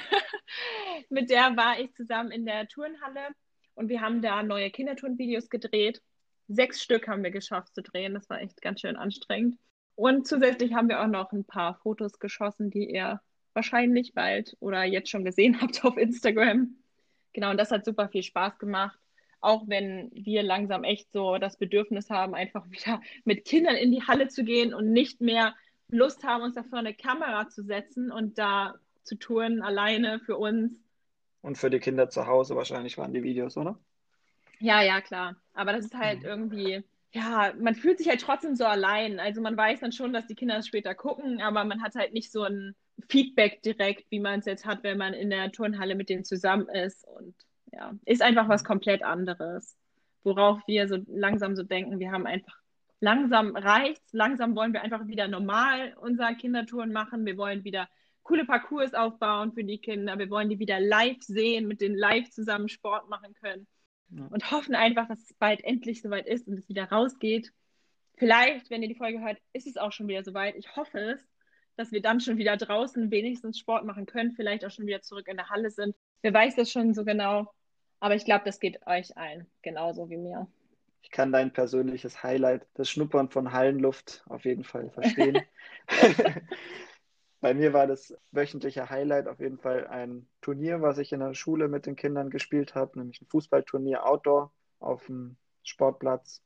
mit 1.10 1.30
der 1.30 1.58
war 1.58 1.82
ich 1.82 1.94
zusammen 1.96 2.32
in 2.32 2.46
der 2.46 2.70
Turnhalle 2.70 3.28
und 3.76 3.90
wir 3.90 4.00
haben 4.00 4.22
da 4.22 4.42
neue 4.42 4.72
Kinderturnvideos 4.72 5.50
gedreht. 5.50 6.02
Sechs 6.48 6.82
Stück 6.82 7.10
haben 7.10 7.24
wir 7.24 7.32
geschafft 7.32 7.76
zu 7.76 7.82
drehen, 7.82 8.14
das 8.14 8.30
war 8.30 8.40
echt 8.40 8.62
ganz 8.62 8.80
schön 8.80 8.96
anstrengend. 8.96 9.58
Und 9.96 10.28
zusätzlich 10.28 10.76
haben 10.76 10.88
wir 10.88 11.02
auch 11.02 11.08
noch 11.08 11.34
ein 11.34 11.44
paar 11.44 11.76
Fotos 11.76 12.20
geschossen, 12.20 12.70
die 12.70 12.90
ihr 12.90 13.20
wahrscheinlich 13.52 14.14
bald 14.14 14.56
oder 14.62 14.86
jetzt 14.86 15.10
schon 15.10 15.26
gesehen 15.26 15.60
habt 15.62 15.84
auf 15.84 15.98
Instagram. 15.98 16.78
Genau, 17.34 17.52
und 17.52 17.58
das 17.58 17.72
hat 17.72 17.84
super 17.84 18.08
viel 18.08 18.24
Spaß 18.24 18.60
gemacht 18.60 18.98
auch 19.42 19.68
wenn 19.68 20.12
wir 20.14 20.44
langsam 20.44 20.84
echt 20.84 21.12
so 21.12 21.38
das 21.38 21.58
Bedürfnis 21.58 22.10
haben, 22.10 22.36
einfach 22.36 22.66
wieder 22.70 23.02
mit 23.26 23.46
Kindern 23.46 23.76
in 23.76 23.92
die 23.92 24.04
Halle 24.04 24.28
zu 24.28 24.44
gehen 24.44 24.74
und 24.74 24.92
nicht 24.92 25.22
mehr 25.22 25.56
Lust 25.90 26.24
haben, 26.24 26.44
uns 26.44 26.56
dafür 26.56 26.80
eine 26.80 26.94
Kamera 26.94 27.48
zu 27.50 27.64
setzen 27.64 28.12
und 28.12 28.38
da 28.38 28.76
zu 29.04 29.16
touren, 29.16 29.62
alleine 29.62 30.20
für 30.20 30.38
uns. 30.38 30.74
Und 31.42 31.58
für 31.58 31.70
die 31.70 31.80
Kinder 31.80 32.10
zu 32.10 32.28
Hause 32.28 32.56
wahrscheinlich 32.56 32.98
waren 32.98 33.14
die 33.14 33.24
Videos, 33.24 33.56
oder? 33.56 33.80
Ja, 34.60 34.82
ja, 34.82 35.02
klar. 35.02 35.36
Aber 35.54 35.72
das 35.72 35.86
ist 35.86 35.96
halt 35.96 36.20
mhm. 36.20 36.26
irgendwie, 36.26 36.84
ja, 37.14 37.54
man 37.60 37.76
fühlt 37.76 38.00
sich 38.00 38.10
halt 38.10 38.22
trotzdem 38.22 38.56
so 38.56 38.66
allein. 38.66 39.20
Also 39.20 39.42
man 39.42 39.56
weiß 39.56 39.80
dann 39.80 39.92
schon, 39.92 40.14
dass 40.14 40.28
die 40.28 40.36
Kinder 40.36 40.58
es 40.58 40.68
später 40.68 40.94
gucken, 40.94 41.42
aber 41.42 41.64
man 41.64 41.82
hat 41.82 41.96
halt 41.96 42.14
nicht 42.14 42.32
so 42.32 42.44
ein 42.44 42.76
Feedback 43.08 43.62
direkt, 43.62 44.10
wie 44.10 44.20
man 44.20 44.40
es 44.40 44.46
jetzt 44.46 44.66
hat, 44.66 44.84
wenn 44.84 44.98
man 44.98 45.14
in 45.14 45.30
der 45.30 45.52
Turnhalle 45.52 45.96
mit 45.96 46.10
denen 46.10 46.26
zusammen 46.26 46.68
ist. 46.68 47.08
Und 47.08 47.36
ja, 47.72 47.94
ist 48.06 48.22
einfach 48.22 48.50
was 48.50 48.64
komplett 48.64 49.04
anderes, 49.04 49.78
worauf 50.24 50.60
wir 50.68 50.88
so 50.88 50.98
langsam 51.08 51.56
so 51.56 51.64
denken, 51.64 52.00
wir 52.00 52.12
haben 52.12 52.26
einfach 52.26 52.58
langsam 53.00 53.56
reicht's, 53.56 54.12
langsam 54.14 54.56
wollen 54.56 54.74
wir 54.74 54.82
einfach 54.82 55.08
wieder 55.08 55.28
normal 55.28 55.96
unsere 56.02 56.36
Kindertouren 56.36 56.92
machen, 56.92 57.26
wir 57.26 57.38
wollen 57.38 57.64
wieder 57.64 57.88
coole 58.24 58.46
Parcours 58.46 58.94
aufbauen 58.94 59.54
für 59.54 59.64
die 59.64 59.78
Kinder, 59.78 60.18
wir 60.20 60.30
wollen 60.30 60.50
die 60.50 60.60
wieder 60.60 60.80
live 60.80 61.22
sehen, 61.22 61.68
mit 61.68 61.82
denen 61.82 61.96
live 61.96 62.30
zusammen 62.30 62.70
Sport 62.70 63.10
machen 63.10 63.34
können 63.36 63.68
ja. 64.10 64.26
und 64.30 64.52
hoffen 64.52 64.76
einfach, 64.76 65.08
dass 65.08 65.22
es 65.22 65.34
bald 65.36 65.64
endlich 65.64 66.02
soweit 66.02 66.28
ist 66.28 66.48
und 66.48 66.60
es 66.60 66.68
wieder 66.68 66.86
rausgeht. 66.86 67.54
Vielleicht, 68.16 68.70
wenn 68.70 68.82
ihr 68.82 68.90
die 68.90 68.96
Folge 68.96 69.22
hört, 69.22 69.38
ist 69.54 69.68
es 69.68 69.78
auch 69.78 69.92
schon 69.92 70.08
wieder 70.08 70.24
soweit. 70.24 70.56
Ich 70.56 70.76
hoffe 70.76 71.00
es, 71.00 71.22
dass 71.76 71.92
wir 71.92 72.02
dann 72.02 72.20
schon 72.20 72.38
wieder 72.38 72.58
draußen 72.58 73.12
wenigstens 73.12 73.60
Sport 73.60 73.86
machen 73.86 74.08
können, 74.08 74.34
vielleicht 74.34 74.66
auch 74.66 74.72
schon 74.72 74.88
wieder 74.88 75.02
zurück 75.02 75.28
in 75.28 75.38
der 75.38 75.50
Halle 75.50 75.70
sind. 75.70 75.96
Wer 76.22 76.34
weiß 76.34 76.56
das 76.56 76.72
schon 76.72 76.94
so 76.96 77.06
genau. 77.06 77.54
Aber 78.00 78.16
ich 78.16 78.26
glaube, 78.26 78.46
das 78.46 78.60
geht 78.60 78.86
euch 78.86 79.18
allen 79.18 79.48
genauso 79.62 80.10
wie 80.10 80.18
mir. 80.18 80.48
Ich 81.02 81.12
kann 81.12 81.32
dein 81.32 81.54
persönliches 81.54 82.22
Highlight, 82.24 82.68
das 82.74 82.90
Schnuppern 82.90 83.30
von 83.30 83.54
Hallenluft, 83.54 84.24
auf 84.28 84.46
jeden 84.46 84.64
Fall 84.64 84.90
verstehen. 84.90 85.42
Bei 87.40 87.54
mir 87.54 87.72
war 87.72 87.86
das 87.86 88.18
wöchentliche 88.32 88.90
Highlight 88.90 89.28
auf 89.28 89.40
jeden 89.40 89.60
Fall 89.60 89.88
ein 89.88 90.28
Turnier, 90.42 90.82
was 90.82 90.98
ich 90.98 91.14
in 91.14 91.20
der 91.20 91.36
Schule 91.36 91.68
mit 91.68 91.86
den 91.86 91.96
Kindern 91.96 92.30
gespielt 92.30 92.74
habe, 92.74 93.00
nämlich 93.00 93.22
ein 93.22 93.28
Fußballturnier 93.28 94.06
Outdoor 94.06 94.52
auf 94.80 95.06
dem 95.06 95.38
Sportplatz. 95.64 96.42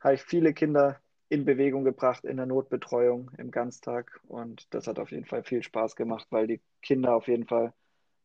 Habe 0.00 0.14
ich 0.14 0.22
viele 0.22 0.52
Kinder 0.52 1.00
in 1.28 1.44
Bewegung 1.44 1.84
gebracht 1.84 2.24
in 2.24 2.36
der 2.36 2.46
Notbetreuung 2.46 3.30
im 3.38 3.50
Ganztag 3.50 4.20
und 4.26 4.72
das 4.74 4.86
hat 4.86 4.98
auf 4.98 5.12
jeden 5.12 5.24
Fall 5.24 5.44
viel 5.44 5.62
Spaß 5.62 5.96
gemacht, 5.96 6.26
weil 6.30 6.46
die 6.46 6.60
Kinder 6.82 7.14
auf 7.14 7.28
jeden 7.28 7.46
Fall 7.46 7.72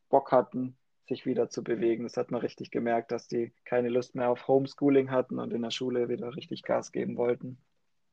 Bock 0.10 0.32
hatten, 0.32 0.76
sich 1.10 1.26
wieder 1.26 1.50
zu 1.50 1.64
bewegen. 1.64 2.04
Das 2.04 2.18
hat 2.18 2.32
man 2.32 2.42
richtig 2.42 2.72
gemerkt, 2.72 3.12
dass 3.12 3.28
die 3.28 3.54
keine 3.66 3.90
Lust 3.90 4.16
mehr 4.16 4.30
auf 4.30 4.48
Homeschooling 4.48 5.12
hatten 5.12 5.40
und 5.40 5.52
in 5.52 5.62
der 5.62 5.72
Schule 5.72 6.08
wieder 6.08 6.36
richtig 6.36 6.64
Gas 6.64 6.92
geben 6.92 7.18
wollten. 7.18 7.62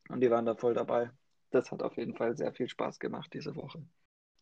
Und 0.09 0.21
die 0.21 0.29
waren 0.29 0.45
da 0.45 0.55
voll 0.55 0.73
dabei. 0.73 1.09
Das 1.51 1.71
hat 1.71 1.81
auf 1.81 1.95
jeden 1.95 2.15
Fall 2.15 2.35
sehr 2.35 2.51
viel 2.53 2.67
Spaß 2.67 2.99
gemacht 2.99 3.33
diese 3.33 3.55
Woche. 3.55 3.81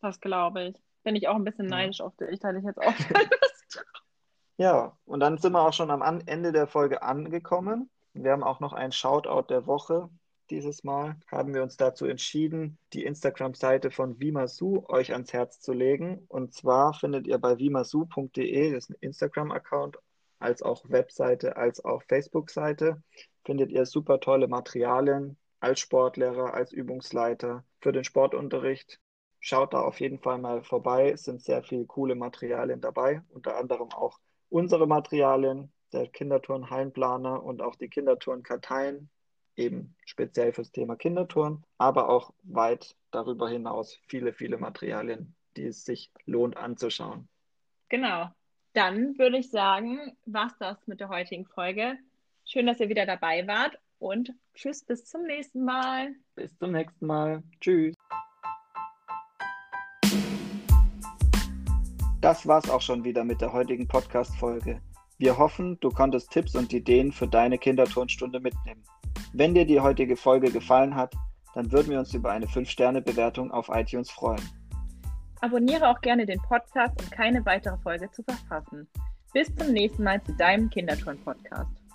Das 0.00 0.20
glaube 0.20 0.64
ich. 0.64 0.76
Bin 1.04 1.14
ich 1.14 1.28
auch 1.28 1.36
ein 1.36 1.44
bisschen 1.44 1.66
neidisch 1.66 2.00
ja. 2.00 2.06
auf 2.06 2.16
dich, 2.16 2.40
da 2.40 2.48
hatte 2.48 2.58
ich 2.58 2.64
jetzt 2.64 2.78
auch 2.78 2.84
Lust 3.10 3.84
Ja, 4.58 4.98
und 5.04 5.20
dann 5.20 5.38
sind 5.38 5.52
wir 5.52 5.62
auch 5.62 5.72
schon 5.72 5.90
am 5.90 6.22
Ende 6.26 6.50
der 6.50 6.66
Folge 6.66 7.02
angekommen. 7.02 7.90
Wir 8.12 8.32
haben 8.32 8.42
auch 8.42 8.58
noch 8.58 8.72
ein 8.72 8.90
Shoutout 8.90 9.48
der 9.48 9.66
Woche 9.66 10.10
dieses 10.50 10.84
Mal 10.84 11.16
haben 11.26 11.54
wir 11.54 11.62
uns 11.62 11.76
dazu 11.76 12.06
entschieden, 12.06 12.78
die 12.92 13.04
Instagram-Seite 13.04 13.90
von 13.90 14.20
Vimasu 14.20 14.84
euch 14.88 15.12
ans 15.12 15.32
Herz 15.32 15.60
zu 15.60 15.72
legen. 15.72 16.24
Und 16.28 16.54
zwar 16.54 16.94
findet 16.94 17.26
ihr 17.26 17.38
bei 17.38 17.58
vimasu.de, 17.58 18.72
das 18.72 18.84
ist 18.84 18.90
ein 18.90 18.96
Instagram-Account, 19.00 19.98
als 20.38 20.62
auch 20.62 20.88
Webseite, 20.88 21.56
als 21.56 21.84
auch 21.84 22.02
Facebook-Seite, 22.04 23.02
findet 23.44 23.70
ihr 23.72 23.86
super 23.86 24.20
tolle 24.20 24.48
Materialien 24.48 25.36
als 25.60 25.80
Sportlehrer, 25.80 26.54
als 26.54 26.72
Übungsleiter 26.72 27.64
für 27.80 27.92
den 27.92 28.04
Sportunterricht. 28.04 29.00
Schaut 29.40 29.74
da 29.74 29.80
auf 29.80 30.00
jeden 30.00 30.18
Fall 30.18 30.38
mal 30.38 30.62
vorbei. 30.62 31.10
Es 31.10 31.24
sind 31.24 31.42
sehr 31.42 31.62
viele 31.62 31.86
coole 31.86 32.14
Materialien 32.14 32.80
dabei, 32.80 33.22
unter 33.30 33.56
anderem 33.56 33.90
auch 33.92 34.18
unsere 34.48 34.86
Materialien, 34.86 35.72
der 35.92 36.08
Kinderturn-Hallenplaner 36.08 37.42
und 37.42 37.62
auch 37.62 37.76
die 37.76 37.88
Kinderturn-Karteien 37.88 39.08
eben 39.56 39.94
speziell 40.04 40.52
fürs 40.52 40.72
Thema 40.72 40.96
Kinderturnen, 40.96 41.64
aber 41.78 42.08
auch 42.08 42.32
weit 42.42 42.96
darüber 43.10 43.48
hinaus 43.48 43.98
viele, 44.06 44.32
viele 44.32 44.58
Materialien, 44.58 45.34
die 45.56 45.66
es 45.66 45.84
sich 45.84 46.10
lohnt 46.26 46.56
anzuschauen. 46.56 47.28
Genau. 47.88 48.30
Dann 48.72 49.16
würde 49.18 49.38
ich 49.38 49.50
sagen, 49.50 50.16
war 50.26 50.48
es 50.48 50.58
das 50.58 50.86
mit 50.86 51.00
der 51.00 51.08
heutigen 51.08 51.46
Folge. 51.46 51.96
Schön, 52.44 52.66
dass 52.66 52.78
ihr 52.78 52.90
wieder 52.90 53.06
dabei 53.06 53.46
wart 53.46 53.78
und 53.98 54.32
tschüss, 54.54 54.84
bis 54.84 55.06
zum 55.06 55.22
nächsten 55.22 55.64
Mal. 55.64 56.14
Bis 56.34 56.56
zum 56.58 56.72
nächsten 56.72 57.06
Mal. 57.06 57.42
Tschüss. 57.60 57.94
Das 62.20 62.46
war's 62.46 62.68
auch 62.68 62.82
schon 62.82 63.04
wieder 63.04 63.24
mit 63.24 63.40
der 63.40 63.52
heutigen 63.52 63.88
Podcast-Folge. 63.88 64.82
Wir 65.18 65.38
hoffen, 65.38 65.78
du 65.80 65.88
konntest 65.88 66.30
Tipps 66.30 66.54
und 66.54 66.72
Ideen 66.72 67.12
für 67.12 67.26
deine 67.26 67.56
Kinderturnstunde 67.56 68.40
mitnehmen. 68.40 68.82
Wenn 69.38 69.52
dir 69.52 69.66
die 69.66 69.78
heutige 69.78 70.16
Folge 70.16 70.50
gefallen 70.50 70.94
hat, 70.94 71.14
dann 71.54 71.70
würden 71.70 71.90
wir 71.90 71.98
uns 71.98 72.14
über 72.14 72.30
eine 72.30 72.46
5-Sterne-Bewertung 72.46 73.50
auf 73.50 73.68
iTunes 73.68 74.10
freuen. 74.10 74.40
Abonniere 75.42 75.90
auch 75.90 76.00
gerne 76.00 76.24
den 76.24 76.40
Podcast, 76.40 76.98
um 76.98 77.10
keine 77.10 77.44
weitere 77.44 77.76
Folge 77.82 78.10
zu 78.12 78.22
verpassen. 78.22 78.88
Bis 79.34 79.54
zum 79.54 79.74
nächsten 79.74 80.04
Mal 80.04 80.22
zu 80.22 80.32
deinem 80.32 80.70
Kinderturn-Podcast. 80.70 81.85